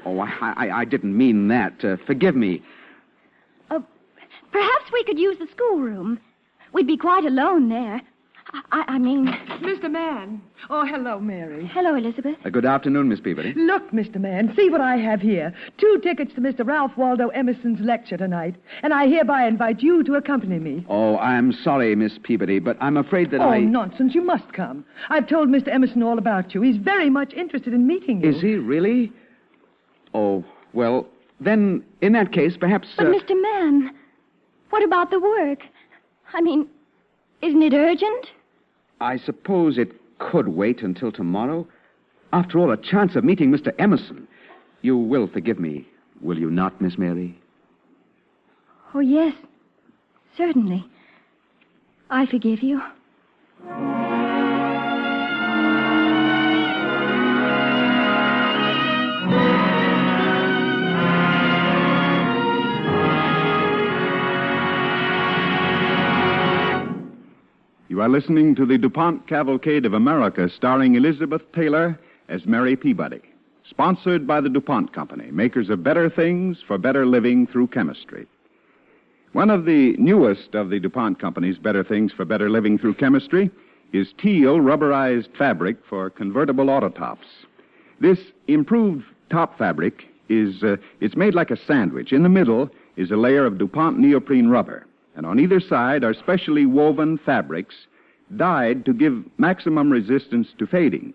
Oh, 0.03 0.19
I, 0.19 0.53
I, 0.57 0.79
I 0.81 0.83
didn't 0.83 1.17
mean 1.17 1.47
that. 1.47 1.81
Uh, 1.81 1.95
forgive 2.05 2.35
me. 2.35 2.61
Uh, 3.71 3.79
perhaps 4.51 4.91
we 4.91 5.01
could 5.05 5.17
use 5.17 5.37
the 5.39 5.47
schoolroom. 5.49 6.19
We'd 6.75 6.87
be 6.87 6.97
quite 6.97 7.23
alone 7.23 7.69
there. 7.69 8.01
I, 8.73 8.83
I 8.89 8.97
mean. 8.97 9.27
Mr. 9.61 9.89
Mann. 9.89 10.41
Oh, 10.69 10.85
hello, 10.85 11.21
Mary. 11.21 11.71
Hello, 11.73 11.95
Elizabeth. 11.95 12.35
Uh, 12.43 12.49
good 12.49 12.65
afternoon, 12.65 13.07
Miss 13.07 13.21
Peabody. 13.21 13.53
Look, 13.55 13.91
Mr. 13.91 14.17
Mann, 14.17 14.53
see 14.57 14.69
what 14.69 14.81
I 14.81 14.97
have 14.97 15.21
here. 15.21 15.53
Two 15.77 16.01
tickets 16.03 16.33
to 16.35 16.41
Mr. 16.41 16.67
Ralph 16.67 16.91
Waldo 16.97 17.29
Emerson's 17.29 17.79
lecture 17.79 18.17
tonight, 18.17 18.55
and 18.83 18.93
I 18.93 19.07
hereby 19.07 19.47
invite 19.47 19.81
you 19.81 20.03
to 20.03 20.15
accompany 20.15 20.59
me. 20.59 20.85
Oh, 20.89 21.17
I'm 21.19 21.53
sorry, 21.53 21.95
Miss 21.95 22.19
Peabody, 22.21 22.59
but 22.59 22.75
I'm 22.81 22.97
afraid 22.97 23.31
that 23.31 23.39
oh, 23.39 23.47
I. 23.47 23.59
Oh, 23.59 23.61
nonsense. 23.61 24.13
You 24.13 24.25
must 24.25 24.51
come. 24.51 24.83
I've 25.09 25.29
told 25.29 25.47
Mr. 25.47 25.73
Emerson 25.73 26.03
all 26.03 26.17
about 26.17 26.53
you. 26.53 26.61
He's 26.61 26.75
very 26.75 27.09
much 27.09 27.31
interested 27.35 27.73
in 27.73 27.87
meeting 27.87 28.21
you. 28.21 28.31
Is 28.31 28.41
he 28.41 28.55
really? 28.55 29.13
Oh, 30.13 30.43
well, 30.73 31.07
then, 31.39 31.85
in 32.01 32.11
that 32.13 32.33
case, 32.33 32.57
perhaps. 32.59 32.89
But, 32.97 33.05
uh, 33.05 33.11
Mr. 33.11 33.41
Mann, 33.41 33.95
what 34.71 34.83
about 34.83 35.09
the 35.09 35.21
work? 35.21 35.59
I 36.33 36.41
mean, 36.41 36.67
isn't 37.41 37.61
it 37.61 37.73
urgent? 37.73 38.27
I 39.01 39.17
suppose 39.17 39.77
it 39.77 39.91
could 40.19 40.49
wait 40.49 40.81
until 40.81 41.11
tomorrow. 41.11 41.67
After 42.33 42.59
all, 42.59 42.71
a 42.71 42.77
chance 42.77 43.15
of 43.15 43.23
meeting 43.23 43.51
Mr. 43.51 43.73
Emerson. 43.79 44.27
You 44.81 44.97
will 44.97 45.27
forgive 45.27 45.59
me, 45.59 45.87
will 46.21 46.37
you 46.37 46.49
not, 46.49 46.79
Miss 46.81 46.97
Mary? 46.97 47.37
Oh, 48.93 48.99
yes. 48.99 49.33
Certainly. 50.37 50.85
I 52.09 52.25
forgive 52.25 52.61
you. 52.61 52.81
You 67.95 68.01
are 68.01 68.09
listening 68.09 68.55
to 68.55 68.65
the 68.65 68.77
DuPont 68.77 69.25
Cavalcade 69.25 69.85
of 69.85 69.93
America, 69.93 70.49
starring 70.49 70.95
Elizabeth 70.95 71.41
Taylor 71.53 71.97
as 72.27 72.45
Mary 72.45 72.75
Peabody. 72.75 73.21
Sponsored 73.69 74.27
by 74.27 74.41
the 74.41 74.49
DuPont 74.49 74.91
Company, 74.91 75.31
makers 75.31 75.69
of 75.69 75.81
better 75.81 76.09
things 76.09 76.57
for 76.67 76.77
better 76.77 77.05
living 77.05 77.47
through 77.47 77.67
chemistry. 77.67 78.27
One 79.31 79.49
of 79.49 79.63
the 79.63 79.95
newest 79.97 80.55
of 80.55 80.69
the 80.69 80.77
DuPont 80.77 81.21
Company's 81.21 81.57
better 81.57 81.85
things 81.85 82.11
for 82.11 82.25
better 82.25 82.49
living 82.49 82.77
through 82.77 82.95
chemistry 82.95 83.49
is 83.93 84.13
teal 84.17 84.57
rubberized 84.57 85.29
fabric 85.37 85.77
for 85.87 86.09
convertible 86.09 86.69
auto 86.69 86.89
tops. 86.89 87.27
This 88.01 88.19
improved 88.49 89.05
top 89.29 89.57
fabric 89.57 90.03
is 90.27 90.63
uh, 90.63 90.75
it's 90.99 91.15
made 91.15 91.33
like 91.33 91.49
a 91.49 91.65
sandwich. 91.65 92.11
In 92.11 92.23
the 92.23 92.27
middle 92.27 92.69
is 92.97 93.11
a 93.11 93.15
layer 93.15 93.45
of 93.45 93.57
DuPont 93.57 93.97
neoprene 93.97 94.49
rubber, 94.49 94.85
and 95.15 95.25
on 95.25 95.39
either 95.39 95.59
side 95.59 96.03
are 96.03 96.13
specially 96.13 96.65
woven 96.65 97.17
fabrics 97.17 97.75
dyed 98.35 98.85
to 98.85 98.93
give 98.93 99.23
maximum 99.37 99.91
resistance 99.91 100.47
to 100.57 100.65
fading. 100.65 101.13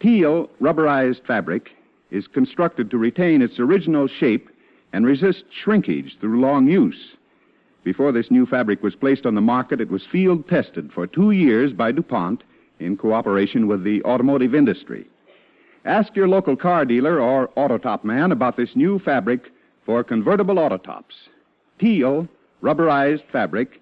Teal 0.00 0.50
rubberized 0.60 1.24
fabric 1.26 1.70
is 2.10 2.26
constructed 2.26 2.90
to 2.90 2.98
retain 2.98 3.42
its 3.42 3.58
original 3.58 4.08
shape 4.08 4.48
and 4.92 5.06
resist 5.06 5.44
shrinkage 5.50 6.16
through 6.20 6.40
long 6.40 6.66
use. 6.66 7.16
Before 7.84 8.12
this 8.12 8.30
new 8.30 8.46
fabric 8.46 8.82
was 8.82 8.94
placed 8.94 9.26
on 9.26 9.34
the 9.34 9.40
market, 9.40 9.80
it 9.80 9.90
was 9.90 10.06
field 10.10 10.48
tested 10.48 10.92
for 10.92 11.06
two 11.06 11.30
years 11.32 11.72
by 11.72 11.92
DuPont 11.92 12.42
in 12.78 12.96
cooperation 12.96 13.66
with 13.66 13.84
the 13.84 14.02
automotive 14.04 14.54
industry. 14.54 15.06
Ask 15.84 16.14
your 16.14 16.28
local 16.28 16.56
car 16.56 16.84
dealer 16.84 17.20
or 17.20 17.48
Autotop 17.56 18.04
man 18.04 18.30
about 18.30 18.56
this 18.56 18.76
new 18.76 18.98
fabric 19.00 19.50
for 19.84 20.04
convertible 20.04 20.56
autotops. 20.56 21.28
Teal 21.80 22.28
rubberized 22.62 23.24
fabric 23.30 23.80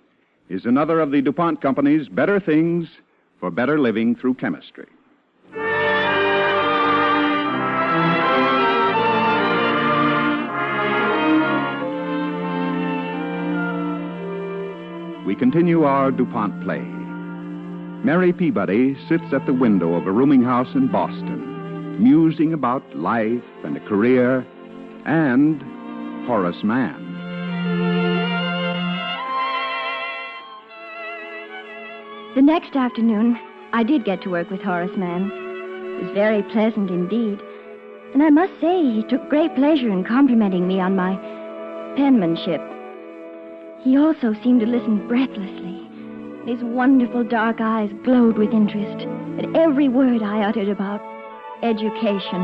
is 0.48 0.64
another 0.64 1.00
of 1.00 1.10
the 1.10 1.20
DuPont 1.20 1.60
Company's 1.60 2.08
better 2.08 2.40
things 2.40 2.88
for 3.38 3.50
better 3.50 3.78
living 3.78 4.16
through 4.16 4.34
chemistry. 4.34 4.86
We 15.26 15.36
continue 15.36 15.84
our 15.84 16.10
DuPont 16.10 16.64
play. 16.64 16.80
Mary 18.02 18.32
Peabody 18.32 18.96
sits 19.08 19.32
at 19.32 19.44
the 19.46 19.52
window 19.52 19.94
of 19.94 20.06
a 20.06 20.10
rooming 20.10 20.42
house 20.42 20.74
in 20.74 20.88
Boston, 20.90 22.02
musing 22.02 22.52
about 22.52 22.82
life 22.96 23.44
and 23.62 23.76
a 23.76 23.80
career 23.80 24.44
and 25.04 25.62
Horace 26.26 26.64
Mann. 26.64 26.99
The 32.36 32.42
next 32.42 32.76
afternoon, 32.76 33.36
I 33.72 33.82
did 33.82 34.04
get 34.04 34.22
to 34.22 34.30
work 34.30 34.50
with 34.50 34.62
Horace 34.62 34.96
Mann. 34.96 35.32
It 35.32 36.04
was 36.04 36.14
very 36.14 36.44
pleasant 36.44 36.88
indeed. 36.88 37.40
And 38.14 38.22
I 38.22 38.30
must 38.30 38.52
say, 38.60 38.84
he 38.84 39.02
took 39.02 39.28
great 39.28 39.52
pleasure 39.56 39.90
in 39.90 40.04
complimenting 40.04 40.68
me 40.68 40.78
on 40.78 40.94
my 40.94 41.16
penmanship. 41.96 42.60
He 43.82 43.96
also 43.96 44.32
seemed 44.44 44.60
to 44.60 44.66
listen 44.66 45.08
breathlessly. 45.08 45.88
His 46.46 46.62
wonderful 46.62 47.24
dark 47.24 47.56
eyes 47.60 47.90
glowed 48.04 48.38
with 48.38 48.52
interest 48.52 49.08
at 49.38 49.56
every 49.56 49.88
word 49.88 50.22
I 50.22 50.44
uttered 50.44 50.68
about 50.68 51.00
education. 51.64 52.40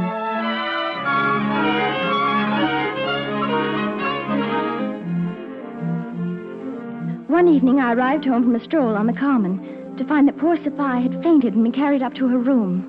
One 7.36 7.48
evening, 7.48 7.80
I 7.80 7.92
arrived 7.92 8.24
home 8.24 8.44
from 8.44 8.54
a 8.54 8.64
stroll 8.64 8.96
on 8.96 9.06
the 9.06 9.12
common 9.12 9.94
to 9.98 10.06
find 10.06 10.26
that 10.26 10.38
poor 10.38 10.56
Sophia 10.56 11.02
had 11.02 11.22
fainted 11.22 11.52
and 11.52 11.64
been 11.64 11.72
carried 11.72 12.00
up 12.00 12.14
to 12.14 12.26
her 12.28 12.38
room. 12.38 12.80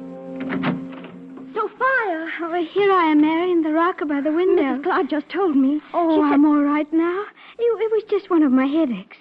Sophia! 1.53 2.31
Oh, 2.39 2.65
here 2.71 2.89
I 2.89 3.11
am, 3.11 3.19
Mary, 3.19 3.51
in 3.51 3.61
the 3.61 3.73
rocker 3.73 4.05
by 4.05 4.21
the 4.21 4.31
window. 4.31 4.63
Mrs. 4.63 4.83
Clark 4.83 5.09
just 5.09 5.27
told 5.27 5.57
me. 5.57 5.81
Oh, 5.93 6.23
said- 6.23 6.31
I'm 6.33 6.45
all 6.45 6.61
right 6.61 6.87
now. 6.93 7.25
It, 7.59 7.63
it 7.63 7.91
was 7.91 8.03
just 8.09 8.29
one 8.29 8.41
of 8.41 8.53
my 8.53 8.67
headaches. 8.67 9.17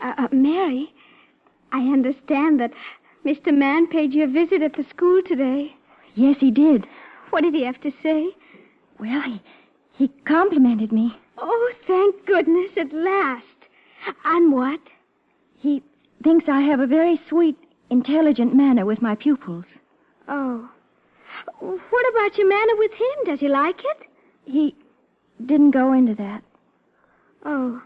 Uh, 0.00 0.14
uh, 0.16 0.28
Mary, 0.30 0.94
I 1.72 1.80
understand 1.92 2.60
that 2.60 2.70
Mr. 3.26 3.52
Mann 3.52 3.88
paid 3.88 4.14
you 4.14 4.22
a 4.22 4.28
visit 4.28 4.62
at 4.62 4.74
the 4.74 4.86
school 4.88 5.20
today. 5.20 5.74
Yes, 6.14 6.36
he 6.38 6.52
did. 6.52 6.86
What 7.30 7.42
did 7.42 7.54
he 7.54 7.64
have 7.64 7.80
to 7.80 7.90
say? 8.04 8.36
Well, 9.00 9.20
he, 9.20 9.42
he 9.94 10.06
complimented 10.26 10.92
me. 10.92 11.12
Oh, 11.38 11.72
thank 11.88 12.24
goodness, 12.24 12.70
at 12.76 12.92
last. 12.92 13.47
On 14.24 14.50
what? 14.52 14.80
He 15.58 15.82
thinks 16.22 16.48
I 16.48 16.60
have 16.62 16.80
a 16.80 16.86
very 16.86 17.20
sweet, 17.28 17.56
intelligent 17.90 18.54
manner 18.54 18.84
with 18.84 19.02
my 19.02 19.14
pupils. 19.14 19.64
Oh. 20.28 20.68
What 21.60 22.12
about 22.12 22.36
your 22.36 22.48
manner 22.48 22.76
with 22.76 22.92
him? 22.92 23.24
Does 23.24 23.40
he 23.40 23.48
like 23.48 23.80
it? 23.80 24.08
He 24.44 24.74
didn't 25.44 25.70
go 25.70 25.92
into 25.92 26.14
that. 26.14 26.42
Oh. 27.44 27.82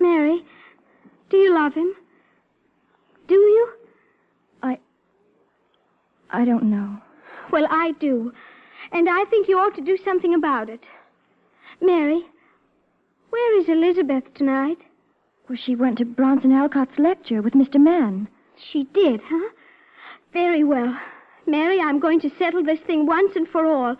Mary, 0.00 0.44
do 1.30 1.36
you 1.36 1.54
love 1.54 1.74
him? 1.74 1.94
Do 3.26 3.34
you? 3.34 3.72
I. 4.62 4.78
I 6.30 6.44
don't 6.44 6.64
know. 6.64 6.98
Well, 7.50 7.66
I 7.70 7.92
do. 8.00 8.32
And 8.92 9.08
I 9.08 9.24
think 9.26 9.48
you 9.48 9.58
ought 9.58 9.74
to 9.76 9.82
do 9.82 9.98
something 10.04 10.34
about 10.34 10.68
it. 10.68 10.80
Mary, 11.80 12.22
where 13.30 13.60
is 13.60 13.68
Elizabeth 13.68 14.24
tonight? 14.34 14.78
Well, 15.48 15.56
she 15.56 15.74
went 15.74 15.96
to 15.98 16.04
Bronson 16.04 16.52
Alcott's 16.52 16.98
lecture 16.98 17.40
with 17.40 17.54
Mr. 17.54 17.80
Mann. 17.80 18.28
She 18.70 18.84
did, 18.92 19.20
huh? 19.24 19.48
Very 20.34 20.62
well. 20.62 20.94
Mary, 21.46 21.80
I'm 21.80 21.98
going 21.98 22.20
to 22.20 22.30
settle 22.38 22.62
this 22.62 22.80
thing 22.80 23.06
once 23.06 23.34
and 23.34 23.48
for 23.48 23.64
all. 23.64 23.96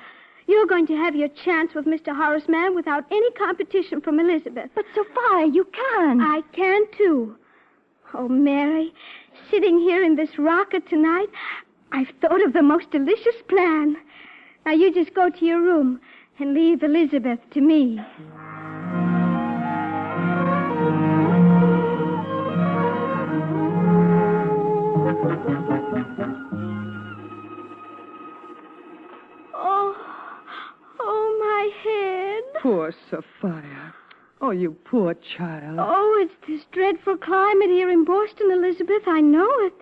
You're 0.47 0.67
going 0.67 0.87
to 0.89 0.97
have 0.97 1.17
your 1.17 1.29
chance 1.29 1.73
with 1.75 1.87
Mr. 1.87 2.15
Horace 2.15 2.49
Mann 2.49 2.75
without 2.75 3.05
any 3.11 3.31
competition 3.31 4.03
from 4.03 4.21
Elizabeth. 4.21 4.71
But, 4.75 4.85
Sophia, 4.95 5.47
you 5.47 5.65
can. 5.65 6.21
I 6.21 6.43
can, 6.53 6.83
too. 6.97 7.35
Oh, 8.13 8.29
Mary, 8.29 8.93
sitting 9.51 9.79
here 9.79 10.05
in 10.05 10.17
this 10.17 10.39
rocker 10.39 10.81
tonight, 10.81 11.29
I've 11.93 12.13
thought 12.21 12.45
of 12.45 12.53
the 12.53 12.63
most 12.63 12.91
delicious 12.91 13.43
plan. 13.49 13.97
Now, 14.67 14.73
you 14.73 14.93
just 14.93 15.15
go 15.15 15.31
to 15.31 15.45
your 15.47 15.63
room 15.63 16.01
and 16.39 16.53
leave 16.53 16.83
Elizabeth 16.83 17.41
to 17.53 17.63
me. 17.63 18.01
Sophia. 33.11 33.95
Oh, 34.41 34.51
you 34.51 34.77
poor 34.85 35.15
child. 35.15 35.79
Oh, 35.81 36.19
it's 36.25 36.47
this 36.47 36.65
dreadful 36.73 37.17
climate 37.17 37.71
here 37.71 37.91
in 37.91 38.05
Boston, 38.05 38.51
Elizabeth. 38.53 39.03
I 39.07 39.21
know 39.21 39.51
it. 39.61 39.75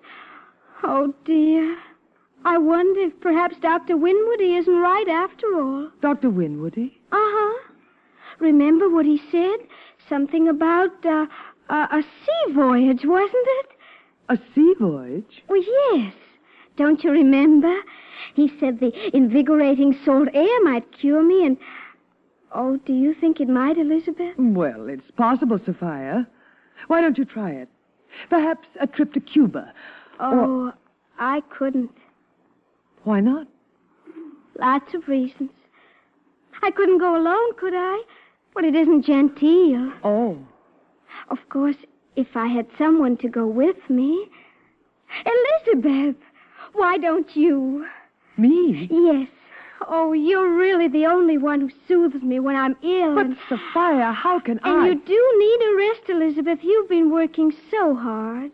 Oh, 0.82 1.14
dear. 1.24 1.76
I 2.44 2.58
wonder 2.58 3.00
if 3.00 3.20
perhaps 3.20 3.56
Dr. 3.60 3.96
Winwoody 3.96 4.56
isn't 4.56 4.78
right 4.78 5.08
after 5.08 5.46
all. 5.60 5.90
Dr. 6.00 6.30
Winwoody? 6.30 6.98
Uh 7.12 7.16
huh. 7.18 7.72
Remember 8.38 8.88
what 8.88 9.04
he 9.04 9.20
said? 9.30 9.56
Something 10.08 10.48
about 10.48 11.04
uh, 11.04 11.26
a, 11.68 11.74
a 11.74 12.02
sea 12.02 12.52
voyage, 12.52 13.04
wasn't 13.04 13.46
it? 13.60 13.66
A 14.28 14.38
sea 14.54 14.74
voyage? 14.80 15.42
Oh, 15.48 15.94
yes. 15.94 16.14
Don't 16.76 17.02
you 17.02 17.10
remember? 17.10 17.74
He 18.34 18.52
said 18.60 18.80
the 18.80 18.92
invigorating 19.16 19.98
salt 20.04 20.28
air 20.34 20.62
might 20.62 20.92
cure 20.98 21.22
me, 21.22 21.44
and. 21.46 21.56
Oh, 22.54 22.76
do 22.78 22.92
you 22.92 23.14
think 23.14 23.40
it 23.40 23.48
might, 23.48 23.76
Elizabeth? 23.78 24.34
Well, 24.38 24.88
it's 24.88 25.10
possible, 25.16 25.58
Sophia. 25.64 26.26
Why 26.86 27.00
don't 27.00 27.18
you 27.18 27.24
try 27.24 27.50
it? 27.50 27.68
Perhaps 28.30 28.68
a 28.80 28.86
trip 28.86 29.12
to 29.14 29.20
Cuba. 29.20 29.72
Oh, 30.20 30.72
I 31.18 31.42
couldn't. 31.50 31.90
Why 33.04 33.20
not? 33.20 33.46
Lots 34.58 34.94
of 34.94 35.06
reasons. 35.06 35.50
I 36.62 36.70
couldn't 36.70 36.98
go 36.98 37.16
alone, 37.16 37.54
could 37.58 37.74
I? 37.74 38.02
Well, 38.54 38.64
it 38.64 38.74
isn't 38.74 39.04
genteel. 39.04 39.92
Oh. 40.02 40.38
Of 41.28 41.38
course, 41.50 41.76
if 42.16 42.28
I 42.34 42.46
had 42.46 42.66
someone 42.78 43.16
to 43.18 43.28
go 43.28 43.46
with 43.46 43.76
me. 43.90 44.28
Elizabeth, 45.66 46.16
why 46.72 46.96
don't 46.96 47.36
you? 47.36 47.86
Me? 48.38 48.88
Yes. 48.90 49.28
Oh, 49.88 50.12
you're 50.12 50.54
really 50.56 50.88
the 50.88 51.06
only 51.06 51.38
one 51.38 51.60
who 51.60 51.70
soothes 51.86 52.22
me 52.22 52.40
when 52.40 52.56
I'm 52.56 52.76
ill. 52.82 53.14
But, 53.14 53.26
and, 53.26 53.36
Sophia, 53.48 54.12
how 54.12 54.40
can 54.40 54.58
and 54.64 54.66
I? 54.66 54.88
And 54.88 55.00
you 55.00 55.06
do 55.06 55.38
need 55.38 55.66
a 55.66 55.76
rest, 55.76 56.08
Elizabeth. 56.08 56.58
You've 56.62 56.88
been 56.88 57.10
working 57.10 57.52
so 57.70 57.94
hard. 57.94 58.52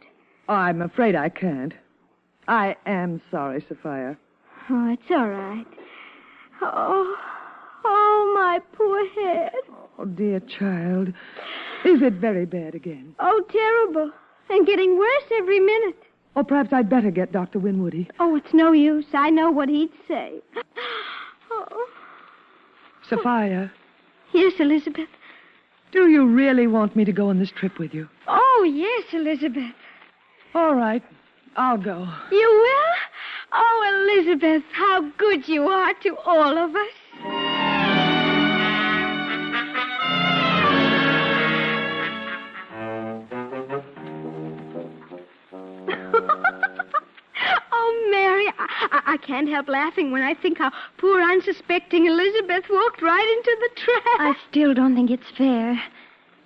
Oh, 0.49 0.55
I'm 0.55 0.83
afraid 0.83 1.15
I 1.15 1.29
can't. 1.29 1.73
I 2.49 2.77
am 2.87 3.21
sorry, 3.31 3.65
Sophia. 3.69 4.17
Oh, 4.69 4.93
it's 4.93 5.11
all 5.11 5.29
right. 5.29 5.67
Oh, 6.61 7.17
oh, 7.85 8.33
my 8.35 8.61
poor 8.77 9.09
head. 9.11 9.53
Oh, 9.99 10.05
dear 10.05 10.41
child. 10.41 11.09
Is 11.85 12.03
it 12.03 12.15
very 12.15 12.47
bad 12.47 12.75
again? 12.75 13.15
Oh, 13.21 13.43
terrible. 13.51 14.11
And 14.51 14.67
getting 14.67 14.99
worse 14.99 15.25
every 15.33 15.61
minute. 15.61 16.03
Or 16.35 16.45
perhaps 16.45 16.73
I'd 16.73 16.89
better 16.89 17.11
get 17.11 17.33
Dr. 17.33 17.59
Winwoody. 17.59 18.09
Oh, 18.19 18.37
it's 18.37 18.55
no 18.55 18.73
use. 18.73 19.05
I 19.13 19.31
know 19.31 19.51
what 19.51 19.69
he'd 19.69 19.91
say. 20.09 20.41
Sophia, 23.17 23.71
Yes, 24.33 24.55
Elizabeth. 24.59 25.09
do 25.93 26.09
you 26.09 26.27
really 26.27 26.67
want 26.67 26.97
me 26.97 27.05
to 27.05 27.13
go 27.13 27.29
on 27.29 27.39
this 27.39 27.51
trip 27.51 27.79
with 27.79 27.93
you? 27.95 28.09
Oh, 28.27 28.65
yes, 28.67 29.05
Elizabeth. 29.13 29.75
All 30.55 30.75
right. 30.75 31.03
I'll 31.57 31.77
go. 31.79 32.09
You 32.31 32.49
will? 32.49 32.95
Oh, 33.53 34.17
Elizabeth, 34.17 34.63
how 34.73 35.03
good 35.19 35.47
you 35.47 35.69
are 35.69 35.93
to 36.03 36.17
all 36.25 36.57
of 36.57 36.75
us. 36.75 36.95
I, 48.69 49.03
I, 49.07 49.17
can't 49.17 49.49
help 49.49 49.69
laughing 49.69 50.11
when 50.11 50.23
I 50.23 50.35
think 50.35 50.59
how 50.59 50.71
poor 50.99 51.21
unsuspecting 51.21 52.07
Elizabeth 52.07 52.65
walked 52.71 53.03
right 53.03 53.37
into 53.39 53.57
the 53.61 53.81
trap. 53.81 54.21
I 54.21 54.35
still 54.51 54.75
don't 54.75 54.95
think 54.95 55.11
it's 55.11 55.31
fair. 55.37 55.81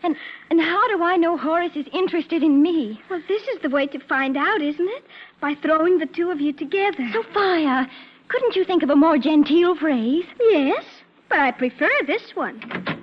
And 0.02 0.16
and 0.50 0.60
how 0.60 0.86
do 0.88 1.02
I 1.02 1.16
know 1.16 1.36
Horace 1.36 1.74
is 1.74 1.86
interested 1.92 2.42
in 2.42 2.62
me? 2.62 3.00
Well, 3.10 3.22
this 3.28 3.42
is 3.48 3.60
the 3.62 3.70
way 3.70 3.86
to 3.88 3.98
find 3.98 4.36
out, 4.36 4.62
isn't 4.62 4.88
it? 4.88 5.04
By 5.40 5.54
throwing 5.54 5.98
the 5.98 6.06
two 6.06 6.30
of 6.30 6.40
you 6.40 6.52
together. 6.52 7.08
Sophia, 7.12 7.88
couldn't 8.28 8.56
you 8.56 8.64
think 8.64 8.82
of 8.82 8.90
a 8.90 8.96
more 8.96 9.18
genteel 9.18 9.74
phrase? 9.74 10.24
Yes, 10.40 10.84
but 11.28 11.38
I 11.38 11.50
prefer 11.50 11.90
this 12.06 12.34
one. 12.34 12.95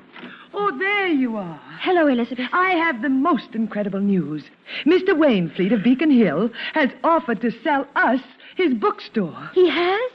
Oh, 0.54 0.78
there 0.78 1.08
you 1.08 1.36
are. 1.38 1.60
Hello, 1.82 2.08
Elizabeth. 2.08 2.48
I 2.54 2.72
have 2.72 3.02
the 3.02 3.10
most 3.10 3.56
incredible 3.56 4.00
news. 4.00 4.44
Mr. 4.86 5.10
Wainfleet 5.10 5.74
of 5.74 5.84
Beacon 5.84 6.12
Hill 6.12 6.50
has 6.74 6.90
offered 7.04 7.42
to 7.42 7.52
sell 7.64 7.88
us 7.96 8.22
his 8.56 8.74
bookstore. 8.74 9.50
He 9.54 9.68
has? 9.68 10.12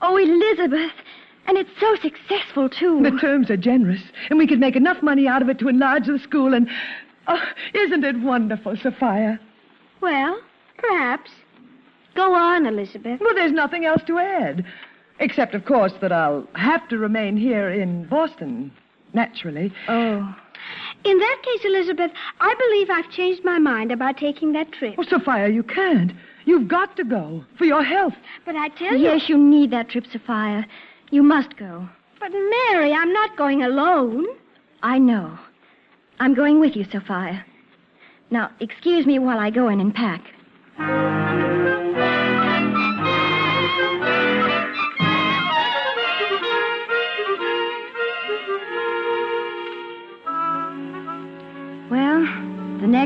Oh, 0.00 0.16
Elizabeth. 0.16 0.92
And 1.46 1.58
it's 1.58 1.70
so 1.80 1.94
successful, 1.96 2.68
too. 2.68 3.02
The 3.02 3.18
terms 3.18 3.50
are 3.50 3.56
generous, 3.56 4.02
and 4.30 4.38
we 4.38 4.46
could 4.46 4.60
make 4.60 4.76
enough 4.76 5.02
money 5.02 5.26
out 5.26 5.42
of 5.42 5.48
it 5.48 5.58
to 5.60 5.68
enlarge 5.68 6.06
the 6.06 6.18
school, 6.18 6.54
and. 6.54 6.68
Oh, 7.26 7.42
isn't 7.74 8.04
it 8.04 8.20
wonderful, 8.20 8.76
Sophia? 8.76 9.38
Well, 10.00 10.40
perhaps. 10.76 11.30
Go 12.14 12.34
on, 12.34 12.66
Elizabeth. 12.66 13.20
Well, 13.20 13.34
there's 13.34 13.52
nothing 13.52 13.84
else 13.84 14.02
to 14.06 14.18
add. 14.18 14.64
Except, 15.20 15.54
of 15.54 15.64
course, 15.64 15.92
that 16.00 16.12
I'll 16.12 16.46
have 16.54 16.88
to 16.88 16.98
remain 16.98 17.36
here 17.36 17.68
in 17.70 18.04
Boston, 18.06 18.72
naturally. 19.14 19.72
Oh. 19.88 20.34
In 21.04 21.18
that 21.18 21.42
case, 21.42 21.64
Elizabeth, 21.64 22.10
I 22.40 22.54
believe 22.54 22.90
I've 22.90 23.10
changed 23.10 23.44
my 23.44 23.58
mind 23.58 23.92
about 23.92 24.16
taking 24.18 24.52
that 24.52 24.72
trip. 24.72 24.96
Oh, 24.98 25.04
Sophia, 25.08 25.48
you 25.48 25.62
can't. 25.62 26.12
You've 26.44 26.68
got 26.68 26.96
to 26.96 27.04
go 27.04 27.44
for 27.56 27.64
your 27.64 27.84
health. 27.84 28.14
But 28.44 28.56
I 28.56 28.68
tell 28.68 28.96
you. 28.96 29.04
Yes, 29.04 29.28
you 29.28 29.38
need 29.38 29.70
that 29.70 29.90
trip, 29.90 30.04
Sophia. 30.10 30.66
You 31.10 31.22
must 31.22 31.56
go. 31.56 31.88
But, 32.20 32.32
Mary, 32.32 32.92
I'm 32.92 33.12
not 33.12 33.36
going 33.36 33.62
alone. 33.62 34.26
I 34.82 34.98
know. 34.98 35.38
I'm 36.20 36.34
going 36.34 36.58
with 36.58 36.74
you, 36.74 36.84
Sophia. 36.84 37.44
Now, 38.30 38.50
excuse 38.60 39.06
me 39.06 39.18
while 39.18 39.38
I 39.38 39.50
go 39.50 39.68
in 39.68 39.80
and 39.80 39.94
pack. 39.94 40.22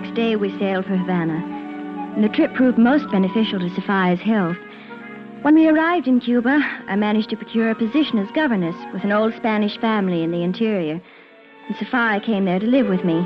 Next 0.02 0.16
day 0.16 0.34
we 0.34 0.58
sailed 0.58 0.84
for 0.84 0.96
Havana, 0.96 1.36
and 2.16 2.24
the 2.24 2.28
trip 2.28 2.52
proved 2.54 2.76
most 2.76 3.08
beneficial 3.12 3.60
to 3.60 3.72
Sophia's 3.72 4.18
health. 4.18 4.56
When 5.42 5.54
we 5.54 5.68
arrived 5.68 6.08
in 6.08 6.18
Cuba, 6.18 6.58
I 6.88 6.96
managed 6.96 7.30
to 7.30 7.36
procure 7.36 7.70
a 7.70 7.76
position 7.76 8.18
as 8.18 8.28
governess 8.32 8.74
with 8.92 9.04
an 9.04 9.12
old 9.12 9.32
Spanish 9.36 9.78
family 9.78 10.24
in 10.24 10.32
the 10.32 10.42
interior, 10.42 11.00
and 11.68 11.76
Sophia 11.76 12.20
came 12.20 12.46
there 12.46 12.58
to 12.58 12.66
live 12.66 12.88
with 12.88 13.04
me. 13.04 13.24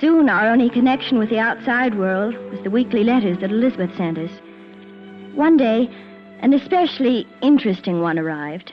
Soon, 0.00 0.30
our 0.30 0.48
only 0.48 0.70
connection 0.70 1.18
with 1.18 1.28
the 1.28 1.38
outside 1.38 1.98
world 1.98 2.34
was 2.50 2.62
the 2.62 2.70
weekly 2.70 3.04
letters 3.04 3.36
that 3.40 3.50
Elizabeth 3.52 3.94
sent 3.94 4.16
us. 4.16 4.32
One 5.34 5.58
day, 5.58 5.90
an 6.40 6.54
especially 6.54 7.26
interesting 7.42 8.00
one 8.00 8.18
arrived. 8.18 8.72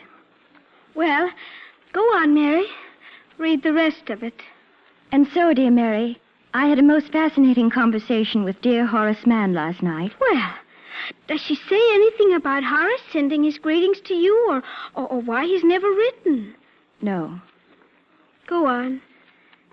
Well, 0.95 1.29
go 1.91 1.99
on, 1.99 2.33
Mary. 2.33 2.67
Read 3.37 3.61
the 3.61 3.73
rest 3.73 4.09
of 4.09 4.23
it. 4.23 4.41
And 5.11 5.27
so, 5.33 5.53
dear 5.53 5.71
Mary, 5.71 6.21
I 6.51 6.65
had 6.65 6.79
a 6.79 6.83
most 6.83 7.11
fascinating 7.11 7.69
conversation 7.69 8.43
with 8.43 8.59
dear 8.61 8.87
Horace 8.87 9.27
Mann 9.27 9.53
last 9.53 9.83
night. 9.83 10.13
Well, 10.19 10.51
does 11.27 11.41
she 11.41 11.53
say 11.53 11.79
anything 11.93 12.33
about 12.33 12.63
Horace 12.63 13.03
sending 13.11 13.43
his 13.43 13.59
greetings 13.59 14.01
to 14.01 14.15
you 14.15 14.47
or, 14.49 14.63
or, 14.95 15.07
or 15.07 15.21
why 15.21 15.45
he's 15.45 15.63
never 15.63 15.87
written? 15.87 16.55
No. 17.03 17.39
Go 18.47 18.65
on. 18.65 18.99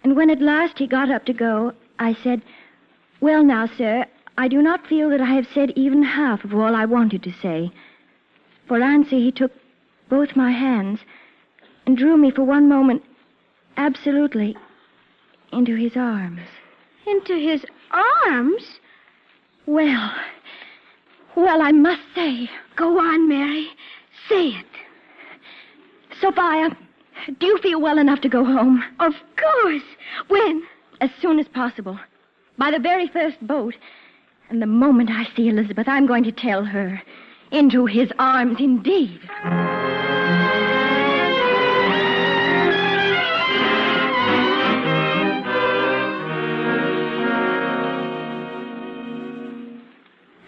And 0.05 0.17
when 0.17 0.29
at 0.29 0.43
last 0.43 0.79
he 0.79 0.87
got 0.87 1.11
up 1.11 1.25
to 1.25 1.33
go, 1.33 1.73
I 1.99 2.13
said, 2.13 2.43
Well, 3.23 3.43
now, 3.43 3.67
sir, 3.67 4.05
I 4.37 4.47
do 4.47 4.61
not 4.61 4.87
feel 4.87 5.09
that 5.09 5.21
I 5.23 5.33
have 5.33 5.49
said 5.55 5.73
even 5.77 6.03
half 6.03 6.45
of 6.45 6.55
all 6.55 6.75
I 6.75 6.85
wanted 6.85 7.23
to 7.23 7.33
say. 7.33 7.73
For 8.69 8.83
answer, 8.83 9.17
he 9.17 9.33
took 9.33 9.53
both 10.11 10.37
my 10.37 10.51
hands 10.51 11.01
and 11.87 11.97
drew 11.97 12.19
me 12.19 12.31
for 12.31 12.43
one 12.43 12.69
moment 12.69 13.03
absolutely 13.79 14.57
into 15.53 15.75
his 15.75 15.97
arms. 15.97 16.41
Into 17.07 17.35
his 17.35 17.65
arms? 17.91 18.63
Well, 19.67 20.13
well, 21.37 21.63
I 21.63 21.73
must 21.73 22.03
say. 22.15 22.51
Go 22.77 22.99
on, 22.99 23.29
Mary. 23.29 23.69
Say 24.29 24.49
it. 24.49 24.67
Sophia, 26.21 26.77
do 27.39 27.47
you 27.47 27.59
feel 27.59 27.81
well 27.81 27.99
enough 27.99 28.21
to 28.23 28.29
go 28.29 28.45
home? 28.45 28.83
Of 29.01 29.15
course. 29.37 29.83
When? 30.29 30.63
As 31.01 31.11
soon 31.21 31.39
as 31.39 31.49
possible. 31.49 31.99
By 32.59 32.71
the 32.71 32.79
very 32.79 33.09
first 33.09 33.45
boat. 33.47 33.75
And 34.49 34.63
the 34.63 34.67
moment 34.67 35.11
I 35.11 35.29
see 35.37 35.49
Elizabeth, 35.49 35.89
I'm 35.89 36.07
going 36.07 36.25
to 36.25 36.33
tell 36.33 36.65
her. 36.65 37.03
Into 37.51 37.87
his 37.87 38.11
arms, 38.19 38.59
indeed. 38.59 39.21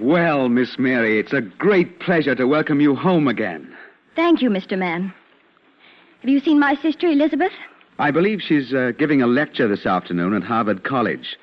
Well, 0.09 0.49
Miss 0.49 0.79
Mary, 0.79 1.19
it's 1.21 1.35
a 1.35 1.43
great 1.43 2.01
pleasure 2.01 2.35
to 2.35 2.47
welcome 2.47 2.81
you 2.81 2.95
home 2.95 3.29
again. 3.29 3.77
Thank 4.17 4.41
you, 4.41 4.49
Mr. 4.49 4.79
Mann. 4.79 5.13
Have 6.23 6.31
you 6.31 6.41
seen 6.41 6.59
my 6.59 6.77
sister, 6.77 7.09
Elizabeth? 7.09 7.53
I 7.99 8.11
believe 8.11 8.41
she's 8.41 8.73
uh, 8.73 8.93
giving 8.99 9.21
a 9.21 9.27
lecture 9.27 9.69
this 9.69 9.85
afternoon 9.85 10.33
at 10.33 10.43
Harvard 10.43 10.83
College. 10.83 11.37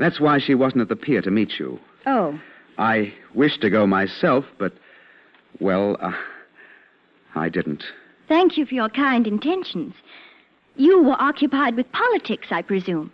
That's 0.00 0.18
why 0.18 0.40
she 0.40 0.56
wasn't 0.56 0.82
at 0.82 0.88
the 0.88 0.96
pier 0.96 1.22
to 1.22 1.30
meet 1.30 1.60
you. 1.60 1.78
Oh. 2.04 2.36
I 2.78 3.14
wished 3.32 3.60
to 3.60 3.70
go 3.70 3.86
myself, 3.86 4.44
but, 4.58 4.72
well, 5.60 5.96
uh, 6.00 6.10
I 7.36 7.48
didn't. 7.48 7.84
Thank 8.26 8.58
you 8.58 8.66
for 8.66 8.74
your 8.74 8.88
kind 8.88 9.24
intentions. 9.28 9.94
You 10.74 11.00
were 11.00 11.22
occupied 11.22 11.76
with 11.76 11.92
politics, 11.92 12.48
I 12.50 12.62
presume. 12.62 13.12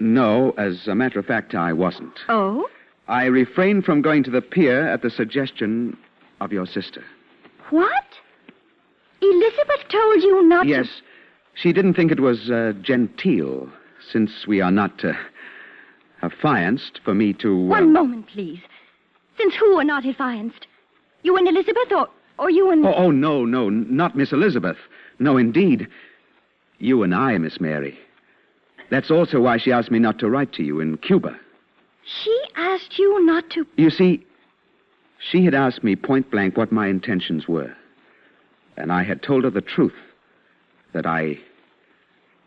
No, 0.00 0.50
as 0.58 0.88
a 0.88 0.94
matter 0.96 1.20
of 1.20 1.26
fact, 1.26 1.54
I 1.54 1.72
wasn't. 1.72 2.18
Oh? 2.28 2.66
I 3.08 3.24
refrained 3.26 3.84
from 3.84 4.02
going 4.02 4.22
to 4.24 4.30
the 4.30 4.40
pier 4.40 4.88
at 4.88 5.02
the 5.02 5.10
suggestion 5.10 5.96
of 6.40 6.52
your 6.52 6.66
sister. 6.66 7.04
What? 7.70 8.04
Elizabeth 9.20 9.88
told 9.88 10.22
you 10.22 10.46
not 10.46 10.66
yes, 10.66 10.86
to. 10.86 10.92
Yes. 10.92 11.02
She 11.54 11.72
didn't 11.72 11.94
think 11.94 12.10
it 12.10 12.20
was 12.20 12.50
uh, 12.50 12.72
genteel, 12.82 13.68
since 14.10 14.46
we 14.46 14.60
are 14.60 14.70
not 14.70 15.04
uh, 15.04 15.12
affianced, 16.22 17.00
for 17.04 17.14
me 17.14 17.32
to. 17.34 17.52
Uh... 17.52 17.66
One 17.66 17.92
moment, 17.92 18.26
please. 18.28 18.60
Since 19.38 19.54
who 19.56 19.78
are 19.78 19.84
not 19.84 20.04
affianced? 20.04 20.66
You 21.22 21.36
and 21.36 21.48
Elizabeth, 21.48 21.92
or, 21.92 22.08
or 22.38 22.50
you 22.50 22.70
and. 22.70 22.84
Oh, 22.84 22.94
oh, 22.94 23.10
no, 23.10 23.44
no, 23.44 23.68
not 23.68 24.16
Miss 24.16 24.32
Elizabeth. 24.32 24.76
No, 25.18 25.36
indeed. 25.36 25.88
You 26.78 27.02
and 27.02 27.14
I, 27.14 27.38
Miss 27.38 27.60
Mary. 27.60 27.98
That's 28.90 29.10
also 29.10 29.40
why 29.40 29.58
she 29.58 29.72
asked 29.72 29.90
me 29.90 29.98
not 29.98 30.18
to 30.18 30.28
write 30.28 30.52
to 30.54 30.62
you 30.62 30.80
in 30.80 30.98
Cuba. 30.98 31.38
She 32.04 32.43
asked 32.56 32.98
you 32.98 33.24
not 33.24 33.50
to. 33.50 33.66
You 33.76 33.90
see, 33.90 34.24
she 35.30 35.44
had 35.44 35.54
asked 35.54 35.82
me 35.82 35.96
point 35.96 36.30
blank 36.30 36.56
what 36.56 36.72
my 36.72 36.88
intentions 36.88 37.48
were. 37.48 37.74
And 38.76 38.92
I 38.92 39.02
had 39.04 39.22
told 39.22 39.44
her 39.44 39.50
the 39.50 39.60
truth 39.60 39.94
that 40.92 41.06
I. 41.06 41.38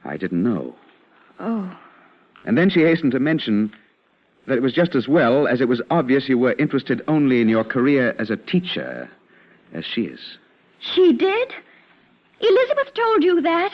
I 0.03 0.17
didn't 0.17 0.43
know. 0.43 0.75
Oh. 1.39 1.77
And 2.45 2.57
then 2.57 2.69
she 2.69 2.81
hastened 2.81 3.11
to 3.11 3.19
mention 3.19 3.73
that 4.45 4.57
it 4.57 4.61
was 4.61 4.73
just 4.73 4.95
as 4.95 5.07
well 5.07 5.47
as 5.47 5.59
it 5.59 5.67
was 5.67 5.81
obvious 5.91 6.29
you 6.29 6.37
were 6.37 6.53
interested 6.53 7.01
only 7.07 7.41
in 7.41 7.49
your 7.49 7.65
career 7.65 8.15
as 8.17 8.29
a 8.29 8.37
teacher, 8.37 9.09
as 9.73 9.83
she 9.85 10.03
is. 10.03 10.37
She 10.79 11.11
did? 11.13 11.53
Elizabeth 12.39 12.93
told 12.93 13.23
you 13.23 13.41
that? 13.41 13.71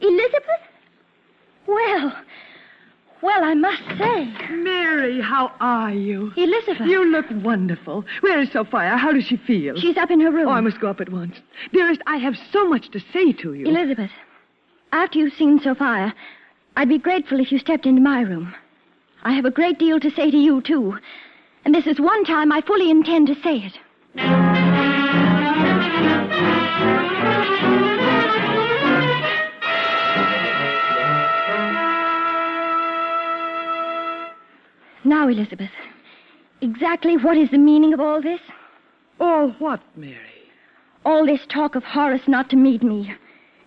Elizabeth? 0.00 0.62
Well, 1.66 2.16
well, 3.26 3.42
I 3.44 3.54
must 3.54 3.82
say. 3.98 4.32
Mary, 4.50 5.20
how 5.20 5.52
are 5.60 5.92
you? 5.92 6.32
Elizabeth. 6.36 6.86
You 6.86 7.04
look 7.04 7.26
wonderful. 7.42 8.04
Where 8.20 8.40
is 8.40 8.52
Sophia? 8.52 8.96
How 8.96 9.12
does 9.12 9.24
she 9.24 9.36
feel? 9.36 9.76
She's 9.76 9.96
up 9.96 10.12
in 10.12 10.20
her 10.20 10.30
room. 10.30 10.46
Oh, 10.48 10.52
I 10.52 10.60
must 10.60 10.80
go 10.80 10.88
up 10.88 11.00
at 11.00 11.10
once. 11.10 11.36
Dearest, 11.72 12.00
I 12.06 12.18
have 12.18 12.36
so 12.52 12.68
much 12.68 12.88
to 12.92 13.00
say 13.12 13.32
to 13.32 13.54
you. 13.54 13.66
Elizabeth, 13.66 14.12
after 14.92 15.18
you've 15.18 15.34
seen 15.34 15.60
Sophia, 15.60 16.14
I'd 16.76 16.88
be 16.88 16.98
grateful 16.98 17.40
if 17.40 17.50
you 17.50 17.58
stepped 17.58 17.84
into 17.84 18.00
my 18.00 18.20
room. 18.20 18.54
I 19.24 19.32
have 19.32 19.44
a 19.44 19.50
great 19.50 19.80
deal 19.80 19.98
to 19.98 20.10
say 20.10 20.30
to 20.30 20.36
you, 20.36 20.60
too. 20.62 20.96
And 21.64 21.74
this 21.74 21.88
is 21.88 22.00
one 22.00 22.24
time 22.24 22.52
I 22.52 22.60
fully 22.60 22.90
intend 22.90 23.26
to 23.26 23.34
say 23.42 23.56
it. 23.58 23.76
Now, 35.26 35.32
Elizabeth, 35.32 35.70
exactly 36.60 37.16
what 37.16 37.36
is 37.36 37.50
the 37.50 37.58
meaning 37.58 37.92
of 37.92 37.98
all 37.98 38.22
this? 38.22 38.38
All 39.18 39.48
what, 39.58 39.80
Mary? 39.96 40.14
All 41.04 41.26
this 41.26 41.40
talk 41.48 41.74
of 41.74 41.82
Horace 41.82 42.28
not 42.28 42.48
to 42.50 42.56
meet 42.56 42.80
me, 42.80 43.12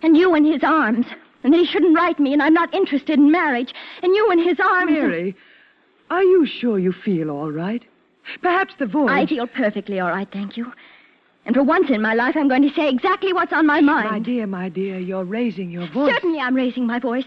and 0.02 0.16
you 0.16 0.34
in 0.34 0.46
his 0.46 0.64
arms, 0.64 1.04
and 1.44 1.52
that 1.52 1.58
he 1.58 1.66
shouldn't 1.66 1.94
write 1.94 2.18
me, 2.18 2.32
and 2.32 2.42
I'm 2.42 2.54
not 2.54 2.72
interested 2.72 3.18
in 3.18 3.30
marriage, 3.30 3.74
and 4.02 4.14
you 4.14 4.30
in 4.30 4.38
his 4.38 4.58
arms. 4.58 4.90
Mary, 4.90 5.36
are 6.08 6.22
you 6.22 6.46
sure 6.46 6.78
you 6.78 6.92
feel 6.92 7.28
all 7.28 7.52
right? 7.52 7.84
Perhaps 8.40 8.76
the 8.78 8.86
voice. 8.86 9.10
I 9.10 9.26
feel 9.26 9.46
perfectly 9.46 10.00
all 10.00 10.08
right, 10.08 10.28
thank 10.32 10.56
you. 10.56 10.72
And 11.44 11.54
for 11.54 11.62
once 11.62 11.90
in 11.90 12.00
my 12.00 12.14
life, 12.14 12.36
I'm 12.38 12.48
going 12.48 12.66
to 12.66 12.74
say 12.74 12.88
exactly 12.88 13.34
what's 13.34 13.52
on 13.52 13.66
my 13.66 13.82
mind. 13.82 14.10
My 14.10 14.18
dear, 14.18 14.46
my 14.46 14.70
dear, 14.70 14.98
you're 14.98 15.24
raising 15.24 15.70
your 15.70 15.88
voice. 15.88 16.10
Certainly 16.10 16.40
I'm 16.40 16.56
raising 16.56 16.86
my 16.86 16.98
voice. 16.98 17.26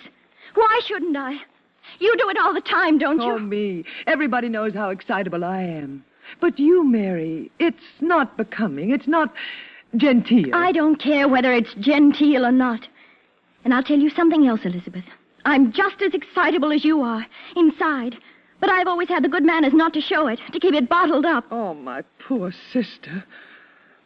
Why 0.56 0.80
shouldn't 0.88 1.15
I? 1.15 1.38
You 1.99 2.15
do 2.17 2.29
it 2.29 2.38
all 2.38 2.53
the 2.53 2.62
time, 2.62 2.97
don't 2.97 3.21
you? 3.21 3.32
Oh, 3.32 3.39
me. 3.39 3.84
Everybody 4.08 4.49
knows 4.49 4.73
how 4.73 4.89
excitable 4.89 5.43
I 5.43 5.62
am. 5.62 6.03
But 6.39 6.58
you, 6.60 6.84
Mary, 6.84 7.51
it's 7.60 7.84
not 8.01 8.38
becoming. 8.38 8.91
It's 8.91 9.08
not 9.08 9.34
genteel. 9.97 10.53
I 10.53 10.71
don't 10.71 10.95
care 10.95 11.27
whether 11.27 11.53
it's 11.53 11.73
genteel 11.75 12.45
or 12.45 12.51
not. 12.51 12.88
And 13.63 13.73
I'll 13.73 13.84
tell 13.84 13.99
you 13.99 14.10
something 14.10 14.47
else, 14.47 14.62
Elizabeth. 14.63 15.06
I'm 15.45 15.71
just 15.71 16.01
as 16.01 16.13
excitable 16.13 16.71
as 16.71 16.86
you 16.86 17.01
are, 17.01 17.25
inside. 17.56 18.15
But 18.60 18.69
I've 18.69 18.88
always 18.88 19.10
had 19.10 19.23
the 19.23 19.29
good 19.29 19.43
manners 19.43 19.73
not 19.73 19.93
to 19.93 20.01
show 20.01 20.27
it, 20.27 20.39
to 20.51 20.60
keep 20.60 20.73
it 20.73 20.89
bottled 20.89 21.25
up. 21.25 21.45
Oh, 21.51 21.73
my 21.73 22.03
poor 22.25 22.53
sister. 22.71 23.25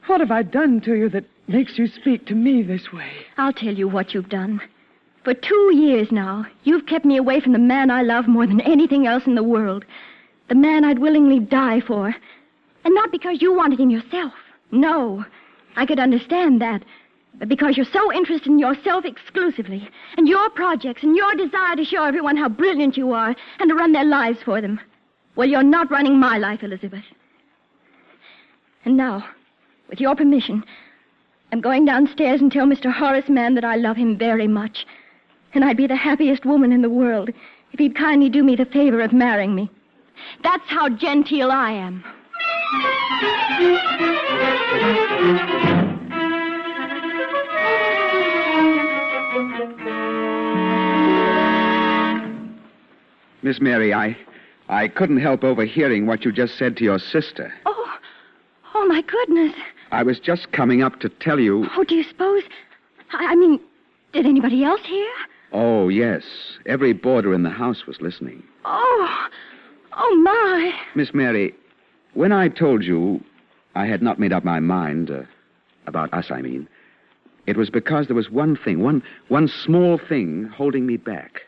What 0.08 0.20
have 0.20 0.32
I 0.32 0.42
done 0.42 0.82
to 0.82 0.96
you 0.96 1.10
that 1.10 1.26
makes 1.48 1.78
you 1.78 1.88
speak 1.88 2.26
to 2.28 2.36
me 2.36 2.64
this 2.64 2.92
way? 2.92 3.12
I'll 3.38 3.54
tell 3.54 3.74
you 3.74 3.88
what 3.88 4.14
you've 4.14 4.30
done. 4.30 4.62
For 5.28 5.34
two 5.34 5.76
years 5.76 6.10
now, 6.10 6.46
you've 6.64 6.86
kept 6.86 7.04
me 7.04 7.18
away 7.18 7.42
from 7.42 7.52
the 7.52 7.60
man 7.60 7.92
I 7.92 8.02
love 8.02 8.30
more 8.30 8.48
than 8.48 8.62
anything 8.62 9.08
else 9.08 9.28
in 9.28 9.36
the 9.36 9.44
world. 9.44 9.84
The 10.48 10.56
man 10.56 10.86
I'd 10.86 11.00
willingly 11.00 11.38
die 11.38 11.82
for. 11.82 12.16
And 12.86 12.96
not 12.96 13.12
because 13.12 13.42
you 13.42 13.54
wanted 13.54 13.78
him 13.78 13.90
yourself. 13.90 14.32
No. 14.72 15.26
I 15.76 15.86
could 15.86 16.00
understand 16.00 16.62
that. 16.62 16.82
But 17.38 17.50
because 17.50 17.76
you're 17.76 17.86
so 17.92 18.10
interested 18.14 18.48
in 18.48 18.58
yourself 18.58 19.04
exclusively, 19.04 19.90
and 20.16 20.30
your 20.30 20.50
projects, 20.52 21.04
and 21.04 21.14
your 21.14 21.36
desire 21.36 21.76
to 21.76 21.84
show 21.84 22.06
everyone 22.06 22.38
how 22.38 22.48
brilliant 22.48 22.96
you 22.96 23.12
are, 23.12 23.36
and 23.60 23.70
to 23.70 23.76
run 23.76 23.92
their 23.92 24.06
lives 24.06 24.40
for 24.46 24.62
them. 24.62 24.80
Well, 25.36 25.50
you're 25.50 25.62
not 25.62 25.92
running 25.92 26.18
my 26.18 26.38
life, 26.38 26.64
Elizabeth. 26.64 27.04
And 28.86 28.96
now, 28.96 29.28
with 29.90 30.00
your 30.00 30.16
permission, 30.16 30.64
I'm 31.52 31.60
going 31.60 31.84
downstairs 31.84 32.40
and 32.40 32.50
tell 32.50 32.66
Mr. 32.66 32.94
Horace 32.94 33.28
Mann 33.28 33.56
that 33.56 33.66
I 33.66 33.76
love 33.76 33.98
him 33.98 34.18
very 34.18 34.48
much. 34.48 34.86
And 35.58 35.66
I'd 35.66 35.76
be 35.76 35.88
the 35.88 35.96
happiest 35.96 36.46
woman 36.46 36.72
in 36.72 36.84
the 36.84 36.90
world 36.90 37.32
if 37.72 37.80
he'd 37.80 37.96
kindly 37.96 38.30
do 38.30 38.44
me 38.44 38.56
the 38.56 38.66
favor 38.66 39.02
of 39.02 39.12
marrying 39.12 39.56
me. 39.56 39.72
That's 40.44 40.62
how 40.68 40.88
genteel 40.88 41.50
I 41.50 41.72
am. 41.72 42.04
Miss 53.42 53.60
Mary, 53.60 53.96
I. 53.96 54.16
I 54.70 54.88
couldn't 54.90 55.22
help 55.22 55.44
overhearing 55.44 56.06
what 56.06 56.24
you 56.24 56.32
just 56.32 56.60
said 56.60 56.78
to 56.78 56.84
your 56.84 57.00
sister. 57.00 57.52
Oh, 57.66 57.98
oh, 58.76 58.86
my 58.86 59.02
goodness. 59.02 59.56
I 59.92 60.04
was 60.04 60.20
just 60.20 60.52
coming 60.52 60.84
up 60.84 61.00
to 61.00 61.10
tell 61.10 61.40
you. 61.40 61.68
Oh, 61.76 61.84
do 61.84 61.96
you 61.96 62.04
suppose? 62.04 62.44
I, 63.12 63.32
I 63.32 63.36
mean, 63.36 63.60
did 64.14 64.28
anybody 64.28 64.64
else 64.64 64.82
hear? 64.86 65.10
Oh, 65.52 65.88
yes. 65.90 66.24
Every 66.66 66.94
boarder 66.94 67.34
in 67.34 67.44
the 67.44 67.50
house 67.50 67.86
was 67.88 68.02
listening. 68.02 68.44
Oh, 68.66 69.28
oh, 69.94 70.16
my. 70.24 70.74
Miss 70.96 71.14
Mary, 71.14 71.54
when 72.14 72.32
I 72.32 72.50
told 72.50 72.84
you 72.84 73.24
I 73.76 73.86
had 73.86 74.02
not 74.02 74.20
made 74.20 74.34
up 74.34 74.44
my 74.44 74.60
mind, 74.60 75.10
uh, 75.10 75.22
about 75.86 76.14
us, 76.14 76.32
I 76.32 76.42
mean, 76.42 76.68
it 77.46 77.56
was 77.56 77.70
because 77.70 78.08
there 78.08 78.16
was 78.16 78.30
one 78.30 78.58
thing, 78.58 78.82
one, 78.84 79.02
one 79.30 79.48
small 79.48 79.98
thing 79.98 80.52
holding 80.54 80.86
me 80.86 80.98
back. 80.98 81.42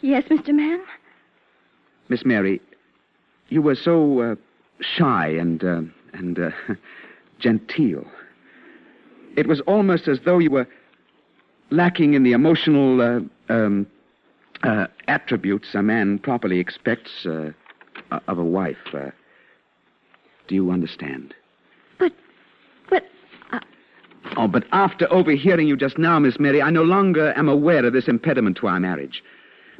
Yes, 0.00 0.24
Mr. 0.24 0.52
Mann? 0.52 0.82
Miss 2.08 2.24
Mary, 2.24 2.60
you 3.48 3.62
were 3.62 3.76
so 3.76 4.20
uh, 4.20 4.34
shy 4.80 5.28
and, 5.28 5.62
uh, 5.62 5.82
and 6.12 6.38
uh, 6.38 6.50
genteel. 7.38 8.04
It 9.36 9.46
was 9.46 9.60
almost 9.62 10.08
as 10.08 10.20
though 10.24 10.38
you 10.38 10.50
were 10.50 10.66
lacking 11.70 12.14
in 12.14 12.24
the 12.24 12.32
emotional 12.32 13.00
uh, 13.00 13.20
um, 13.48 13.86
uh, 14.62 14.86
attributes 15.08 15.74
a 15.74 15.82
man 15.82 16.18
properly 16.18 16.58
expects 16.58 17.26
uh, 17.26 17.50
of 18.28 18.38
a 18.38 18.44
wife. 18.44 18.76
Uh, 18.92 19.10
do 20.48 20.54
you 20.54 20.70
understand? 20.70 21.34
But, 21.98 22.12
but. 22.88 23.04
Uh, 23.52 23.60
oh, 24.36 24.48
but 24.48 24.64
after 24.72 25.10
overhearing 25.12 25.68
you 25.68 25.76
just 25.76 25.98
now, 25.98 26.18
Miss 26.18 26.38
Mary, 26.38 26.62
I 26.62 26.70
no 26.70 26.82
longer 26.82 27.32
am 27.36 27.48
aware 27.48 27.84
of 27.84 27.92
this 27.92 28.08
impediment 28.08 28.56
to 28.58 28.66
our 28.66 28.80
marriage. 28.80 29.22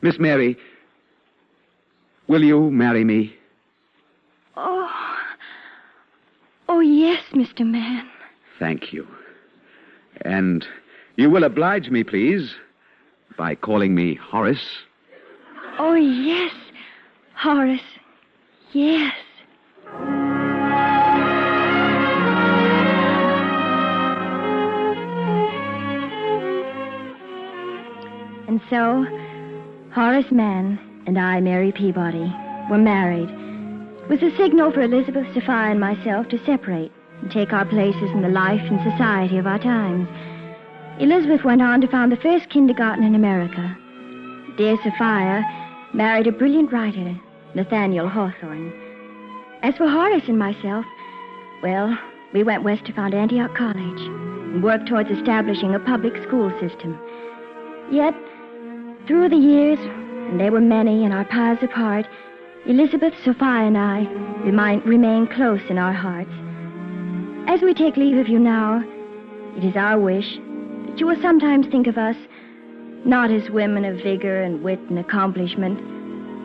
Miss 0.03 0.19
Mary, 0.19 0.57
will 2.29 2.43
you 2.43 2.71
marry 2.71 3.05
me? 3.05 3.35
Oh. 4.57 4.91
Oh, 6.69 6.81
yes, 6.81 7.23
Mr. 7.33 7.61
Mann. 7.61 8.09
Thank 8.59 8.93
you. 8.93 9.07
And 10.23 10.67
you 11.17 11.31
will 11.31 11.45
oblige 11.45 11.91
me, 11.91 12.05
please, 12.05 12.55
by 13.37 13.55
calling 13.55 13.95
me 13.95 14.15
Horace. 14.15 14.67
Oh, 15.79 15.95
yes, 15.95 16.53
Horace. 17.35 17.81
Yes. 18.73 19.15
And 28.47 28.61
so, 28.71 29.05
Horace 29.93 30.31
Mann 30.31 30.79
and 31.07 31.19
I, 31.19 31.41
Mary 31.41 31.73
Peabody, 31.73 32.33
were 32.71 32.79
married. 32.79 33.29
It 34.05 34.09
was 34.09 34.23
a 34.23 34.37
signal 34.37 34.71
for 34.71 34.83
Elizabeth, 34.83 35.27
Sophia, 35.35 35.71
and 35.73 35.81
myself 35.81 36.29
to 36.29 36.45
separate 36.45 36.93
and 37.21 37.31
take 37.31 37.53
our 37.53 37.65
places 37.65 38.11
in 38.13 38.23
the 38.23 38.29
life 38.29 38.61
and 38.61 38.79
society 38.93 39.39
of 39.39 39.47
our 39.47 39.59
times. 39.59 40.09
Elizabeth 41.01 41.43
went 41.45 41.61
on 41.61 41.81
to 41.81 41.89
found 41.89 42.13
the 42.13 42.17
first 42.17 42.49
kindergarten 42.51 43.03
in 43.03 43.17
America. 43.17 43.77
Dear 44.57 44.77
Sophia 44.77 45.45
married 45.93 46.29
a 46.29 46.33
brilliant 46.33 46.73
writer, 46.73 47.19
Nathaniel 47.57 48.09
Hawthorne. 48.09 48.73
As 49.63 49.77
for 49.77 49.89
Horace 49.89 50.29
and 50.29 50.39
myself, 50.39 50.85
well, 51.65 51.99
we 52.33 52.45
went 52.45 52.63
west 52.63 52.85
to 52.87 52.93
found 52.93 53.13
Antioch 53.13 53.57
College 53.57 54.01
and 54.01 54.63
worked 54.63 54.87
towards 54.87 55.11
establishing 55.11 55.75
a 55.75 55.81
public 55.81 56.15
school 56.23 56.53
system. 56.61 56.97
Yet, 57.91 58.15
through 59.09 59.31
the 59.31 59.37
years, 59.37 59.81
and 59.81 60.39
they 60.39 60.51
were 60.51 60.61
many 60.61 61.05
and 61.05 61.13
our 61.13 61.25
paths 61.25 61.65
apart, 61.65 62.07
Elizabeth, 62.67 63.15
Sophia, 63.25 63.67
and 63.67 63.77
I 63.77 64.07
remain, 64.45 64.81
remain 64.83 65.27
close 65.27 65.61
in 65.69 65.77
our 65.77 65.93
hearts. 65.93 66.31
As 67.49 67.63
we 67.63 67.75
take 67.75 67.97
leave 67.97 68.17
of 68.17 68.29
you 68.29 68.39
now, 68.39 68.85
it 69.57 69.65
is 69.65 69.75
our 69.77 69.99
wish 69.99 70.39
you 70.97 71.07
will 71.07 71.21
sometimes 71.21 71.67
think 71.69 71.87
of 71.87 71.99
us 71.99 72.17
not 73.05 73.31
as 73.31 73.51
women 73.51 73.85
of 73.85 73.97
vigor 73.97 74.43
and 74.43 74.63
wit 74.63 74.81
and 74.89 74.99
accomplishment, 74.99 75.79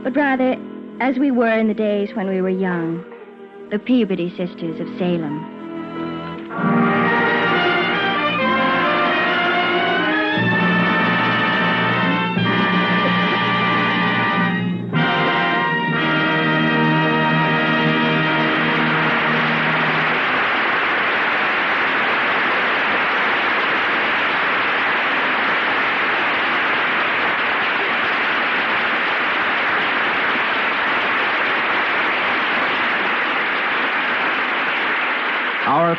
but 0.03 0.15
rather 0.15 0.55
as 0.99 1.17
we 1.17 1.31
were 1.31 1.57
in 1.57 1.67
the 1.67 1.73
days 1.73 2.09
when 2.13 2.27
we 2.27 2.41
were 2.41 2.49
young, 2.49 3.03
the 3.71 3.79
Peabody 3.79 4.29
sisters 4.35 4.79
of 4.79 4.87
Salem. 4.97 6.98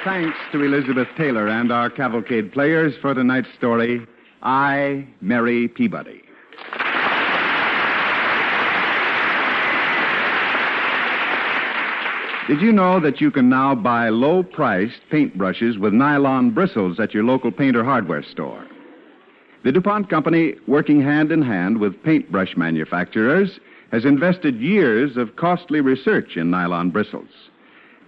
Thanks 0.04 0.38
to 0.52 0.62
Elizabeth 0.62 1.08
Taylor 1.18 1.46
and 1.46 1.70
our 1.70 1.90
cavalcade 1.90 2.52
players 2.52 2.94
for 3.02 3.12
tonight's 3.12 3.52
story, 3.58 4.06
I, 4.42 5.06
Mary 5.20 5.68
Peabody. 5.68 6.22
Did 12.48 12.62
you 12.62 12.72
know 12.72 12.98
that 12.98 13.20
you 13.20 13.30
can 13.30 13.50
now 13.50 13.74
buy 13.74 14.08
low 14.08 14.42
priced 14.42 15.00
paintbrushes 15.12 15.78
with 15.78 15.92
nylon 15.92 16.52
bristles 16.52 16.98
at 16.98 17.12
your 17.12 17.24
local 17.24 17.52
painter 17.52 17.84
hardware 17.84 18.22
store? 18.22 18.66
The 19.64 19.72
DuPont 19.72 20.08
Company, 20.08 20.54
working 20.66 21.02
hand 21.02 21.30
in 21.30 21.42
hand 21.42 21.78
with 21.78 22.02
paintbrush 22.02 22.56
manufacturers, 22.56 23.60
has 23.92 24.06
invested 24.06 24.62
years 24.62 25.18
of 25.18 25.36
costly 25.36 25.82
research 25.82 26.38
in 26.38 26.50
nylon 26.50 26.88
bristles. 26.88 27.28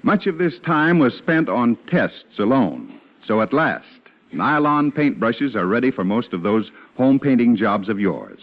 Much 0.02 0.26
of 0.26 0.38
this 0.38 0.54
time 0.66 0.98
was 0.98 1.14
spent 1.14 1.48
on 1.48 1.76
tests 1.88 2.38
alone. 2.38 3.00
So 3.26 3.40
at 3.40 3.52
last, 3.52 3.86
nylon 4.32 4.90
paintbrushes 4.90 5.54
are 5.54 5.66
ready 5.66 5.90
for 5.92 6.04
most 6.04 6.32
of 6.32 6.42
those 6.42 6.70
home 6.96 7.20
painting 7.20 7.56
jobs 7.56 7.88
of 7.88 8.00
yours. 8.00 8.40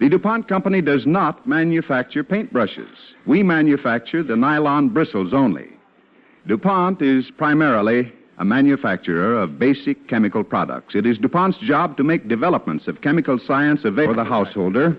The 0.00 0.08
DuPont 0.08 0.48
Company 0.48 0.80
does 0.80 1.06
not 1.06 1.46
manufacture 1.46 2.24
paintbrushes. 2.24 2.88
We 3.26 3.42
manufacture 3.42 4.22
the 4.22 4.36
nylon 4.36 4.88
bristles 4.88 5.32
only. 5.34 5.68
DuPont 6.46 7.00
is 7.02 7.30
primarily 7.36 8.12
a 8.38 8.44
manufacturer 8.44 9.40
of 9.40 9.58
basic 9.58 10.08
chemical 10.08 10.42
products. 10.42 10.94
It 10.94 11.06
is 11.06 11.18
DuPont's 11.18 11.58
job 11.58 11.96
to 11.98 12.02
make 12.02 12.26
developments 12.28 12.88
of 12.88 13.02
chemical 13.02 13.38
science 13.46 13.80
available 13.84 14.14
for 14.14 14.24
the 14.24 14.28
householder 14.28 14.96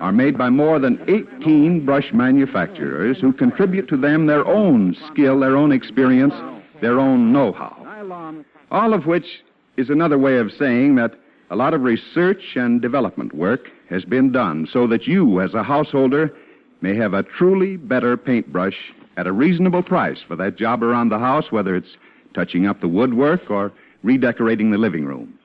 are 0.00 0.12
made 0.12 0.36
by 0.36 0.50
more 0.50 0.78
than 0.78 1.02
18 1.08 1.84
brush 1.84 2.12
manufacturers 2.12 3.18
who 3.20 3.32
contribute 3.32 3.88
to 3.88 3.96
them 3.96 4.26
their 4.26 4.46
own 4.46 4.96
skill, 5.10 5.40
their 5.40 5.56
own 5.56 5.72
experience, 5.72 6.34
their 6.80 6.98
own 6.98 7.32
know-how. 7.32 8.44
All 8.70 8.92
of 8.92 9.06
which 9.06 9.42
is 9.76 9.90
another 9.90 10.18
way 10.18 10.38
of 10.38 10.52
saying 10.52 10.96
that 10.96 11.14
a 11.50 11.56
lot 11.56 11.74
of 11.74 11.82
research 11.82 12.56
and 12.56 12.80
development 12.80 13.34
work 13.34 13.68
has 13.90 14.04
been 14.04 14.32
done 14.32 14.68
so 14.72 14.86
that 14.86 15.06
you, 15.06 15.40
as 15.40 15.54
a 15.54 15.62
householder, 15.62 16.34
may 16.80 16.96
have 16.96 17.14
a 17.14 17.22
truly 17.22 17.76
better 17.76 18.16
paintbrush 18.16 18.76
at 19.16 19.26
a 19.26 19.32
reasonable 19.32 19.82
price 19.82 20.18
for 20.26 20.36
that 20.36 20.56
job 20.56 20.82
around 20.82 21.08
the 21.08 21.18
house, 21.18 21.50
whether 21.50 21.76
it's 21.76 21.96
touching 22.34 22.66
up 22.66 22.80
the 22.80 22.88
woodwork 22.88 23.50
or 23.50 23.72
redecorating 24.02 24.70
the 24.70 24.78
living 24.78 25.04
room. 25.04 25.38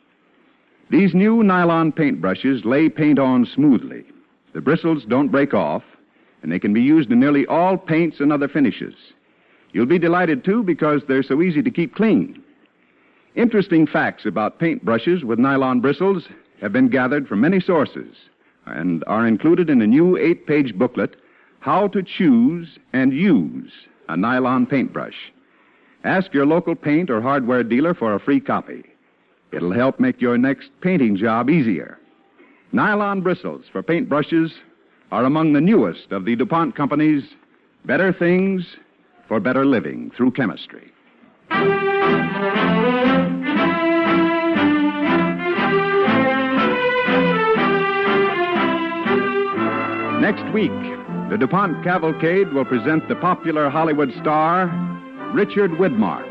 These 0.89 1.13
new 1.13 1.43
nylon 1.43 1.91
paintbrushes 1.91 2.65
lay 2.65 2.89
paint 2.89 3.19
on 3.19 3.45
smoothly. 3.45 4.05
The 4.53 4.61
bristles 4.61 5.03
don't 5.07 5.29
break 5.29 5.53
off, 5.53 5.83
and 6.41 6.51
they 6.51 6.59
can 6.59 6.73
be 6.73 6.81
used 6.81 7.11
in 7.11 7.19
nearly 7.19 7.45
all 7.47 7.77
paints 7.77 8.19
and 8.19 8.31
other 8.33 8.47
finishes. 8.47 8.95
You'll 9.71 9.85
be 9.85 9.99
delighted, 9.99 10.43
too, 10.43 10.63
because 10.63 11.01
they're 11.07 11.23
so 11.23 11.41
easy 11.41 11.61
to 11.61 11.71
keep 11.71 11.95
clean. 11.95 12.43
Interesting 13.35 13.85
facts 13.85 14.25
about 14.25 14.59
paintbrushes 14.59 15.23
with 15.23 15.39
nylon 15.39 15.79
bristles 15.79 16.27
have 16.61 16.73
been 16.73 16.89
gathered 16.89 17.27
from 17.27 17.41
many 17.41 17.59
sources 17.59 18.15
and 18.65 19.03
are 19.07 19.27
included 19.27 19.69
in 19.69 19.81
a 19.81 19.87
new 19.87 20.17
eight 20.17 20.45
page 20.47 20.77
booklet, 20.77 21.15
How 21.59 21.87
to 21.89 22.03
Choose 22.03 22.77
and 22.93 23.13
Use 23.13 23.71
a 24.09 24.17
Nylon 24.17 24.65
Paintbrush. 24.65 25.31
Ask 26.03 26.33
your 26.33 26.45
local 26.45 26.75
paint 26.75 27.09
or 27.09 27.21
hardware 27.21 27.63
dealer 27.63 27.93
for 27.93 28.15
a 28.15 28.19
free 28.19 28.39
copy. 28.39 28.83
It'll 29.51 29.71
help 29.71 29.99
make 29.99 30.19
your 30.19 30.37
next 30.37 30.69
painting 30.81 31.15
job 31.15 31.49
easier. 31.49 31.99
Nylon 32.71 33.21
bristles 33.21 33.65
for 33.71 33.81
paintbrushes 33.81 34.51
are 35.11 35.25
among 35.25 35.53
the 35.53 35.61
newest 35.61 36.11
of 36.11 36.25
the 36.25 36.35
DuPont 36.35 36.75
Company's 36.75 37.23
better 37.85 38.13
things 38.13 38.63
for 39.27 39.39
better 39.39 39.65
living 39.65 40.11
through 40.15 40.31
chemistry. 40.31 40.91
Next 50.21 50.53
week, 50.53 50.69
the 51.31 51.37
DuPont 51.39 51.83
Cavalcade 51.83 52.53
will 52.53 52.65
present 52.65 53.07
the 53.07 53.15
popular 53.15 53.69
Hollywood 53.69 54.11
star, 54.21 54.67
Richard 55.33 55.71
Widmark, 55.71 56.27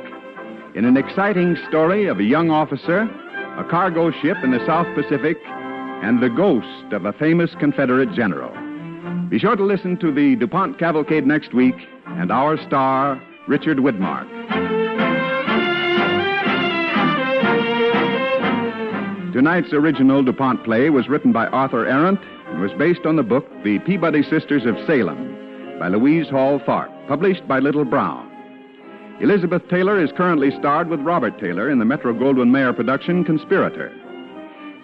in 0.77 0.85
an 0.85 0.96
exciting 0.96 1.57
story 1.68 2.07
of 2.07 2.20
a 2.20 2.24
young 2.24 2.51
officer, 2.51 3.01
a 3.59 3.66
cargo 3.68 4.12
ship 4.22 4.37
in 4.44 4.53
the 4.53 4.64
South 4.66 4.87
Pacific, 4.94 5.37
and 6.02 6.22
the 6.22 6.28
ghost 6.28 6.92
of 6.92 7.04
a 7.04 7.12
famous 7.12 7.50
Confederate 7.58 8.12
general. 8.14 8.50
Be 9.28 9.38
sure 9.38 9.56
to 9.56 9.64
listen 9.64 9.96
to 9.98 10.12
the 10.12 10.37
DuPont 10.37 10.78
Cavalcade 10.78 11.26
next 11.26 11.52
week 11.52 11.74
and 12.06 12.30
our 12.30 12.56
star, 12.66 13.20
Richard 13.46 13.78
Widmark. 13.78 14.26
Tonight's 19.32 19.72
original 19.72 20.22
DuPont 20.22 20.64
play 20.64 20.90
was 20.90 21.08
written 21.08 21.32
by 21.32 21.46
Arthur 21.48 21.84
Arent 21.84 22.18
and 22.48 22.61
was 22.61 22.72
based 22.78 23.04
on 23.04 23.16
the 23.16 23.22
book 23.22 23.46
The 23.62 23.78
Peabody 23.80 24.22
Sisters 24.22 24.64
of 24.64 24.76
Salem 24.87 25.78
by 25.78 25.88
Louise 25.88 26.28
Hall 26.28 26.58
Tharp, 26.61 26.90
published 27.06 27.46
by 27.46 27.58
Little 27.58 27.84
Brown. 27.84 28.28
Elizabeth 29.20 29.62
Taylor 29.68 30.02
is 30.02 30.11
currently 30.16 30.50
starred 30.58 30.88
with 30.88 31.00
Robert 31.00 31.38
Taylor 31.38 31.68
in 31.70 31.78
the 31.78 31.84
Metro 31.84 32.12
Goldwyn 32.12 32.50
Mayer 32.50 32.72
production 32.72 33.24
Conspirator. 33.24 33.92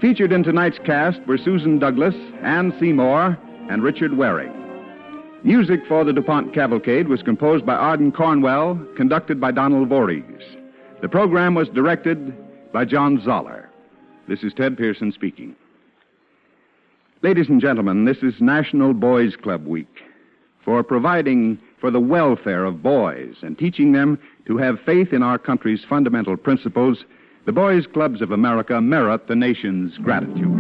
Featured 0.00 0.33
in 0.33 0.42
tonight's 0.42 0.78
cast 0.85 1.20
were 1.26 1.38
Susan 1.38 1.78
Douglas, 1.78 2.14
Anne 2.42 2.74
Seymour, 2.78 3.38
and 3.70 3.83
Richard 3.83 4.16
Waring. 4.16 4.52
Music 5.44 5.80
for 5.87 6.04
the 6.04 6.12
DuPont 6.12 6.52
Cavalcade 6.54 7.09
was 7.09 7.22
composed 7.22 7.64
by 7.64 7.74
Ardon 7.74 8.11
Cornwell, 8.11 8.80
conducted 8.96 9.40
by 9.40 9.50
Donald 9.50 9.88
Voorhees. 9.88 10.42
The 11.00 11.09
program 11.09 11.54
was 11.54 11.68
directed 11.68 12.35
by 12.72 12.85
John 12.85 13.22
Zoller. 13.22 13.68
This 14.26 14.42
is 14.42 14.52
Ted 14.54 14.76
Pearson 14.76 15.12
speaking. 15.12 15.54
Ladies 17.22 17.48
and 17.48 17.61
gentlemen, 17.61 18.04
this 18.04 18.18
is 18.18 18.40
National 18.40 18.94
Boys 18.94 19.37
Club 19.37 19.66
Week 19.66 20.02
for 20.64 20.83
providing 20.83 21.59
for 21.78 21.90
the 21.90 22.00
welfare 22.00 22.64
of 22.64 22.83
boys 22.83 23.37
and 23.42 23.59
teaching 23.59 23.92
them 23.92 24.18
to 24.46 24.57
have 24.57 24.80
faith 24.85 25.12
in 25.12 25.22
our 25.22 25.38
country's 25.38 25.85
fundamental 25.88 26.37
principles. 26.37 27.04
The 27.46 27.52
Boys 27.52 27.87
Clubs 27.87 28.22
of 28.22 28.30
America 28.30 28.80
merit 28.80 29.28
the 29.28 29.37
nation's 29.37 29.98
gratitude. 29.98 30.50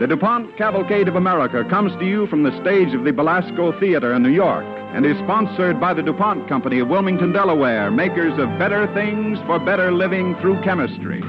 The 0.00 0.06
DuPont 0.06 0.56
Cavalcade 0.56 1.08
of 1.08 1.16
America 1.16 1.64
comes 1.68 1.92
to 1.98 2.06
you 2.06 2.26
from 2.28 2.42
the 2.42 2.58
stage 2.62 2.94
of 2.94 3.04
the 3.04 3.12
Belasco 3.12 3.78
Theater 3.78 4.14
in 4.14 4.22
New 4.22 4.30
York. 4.30 4.64
and 4.92 5.06
is 5.06 5.16
sponsored 5.18 5.78
by 5.78 5.94
the 5.94 6.02
DuPont 6.02 6.48
Company 6.48 6.80
of 6.80 6.88
Wilmington, 6.88 7.32
Delaware, 7.32 7.92
makers 7.92 8.36
of 8.38 8.48
better 8.58 8.92
things 8.92 9.38
for 9.46 9.60
better 9.60 9.92
living 9.92 10.34
through 10.40 10.60
chemistry. 10.62 11.20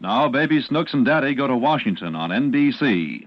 Now, 0.00 0.28
Baby 0.28 0.62
Snooks 0.62 0.94
and 0.94 1.04
Daddy 1.04 1.34
go 1.34 1.48
to 1.48 1.56
Washington 1.56 2.14
on 2.14 2.30
NBC. 2.30 3.26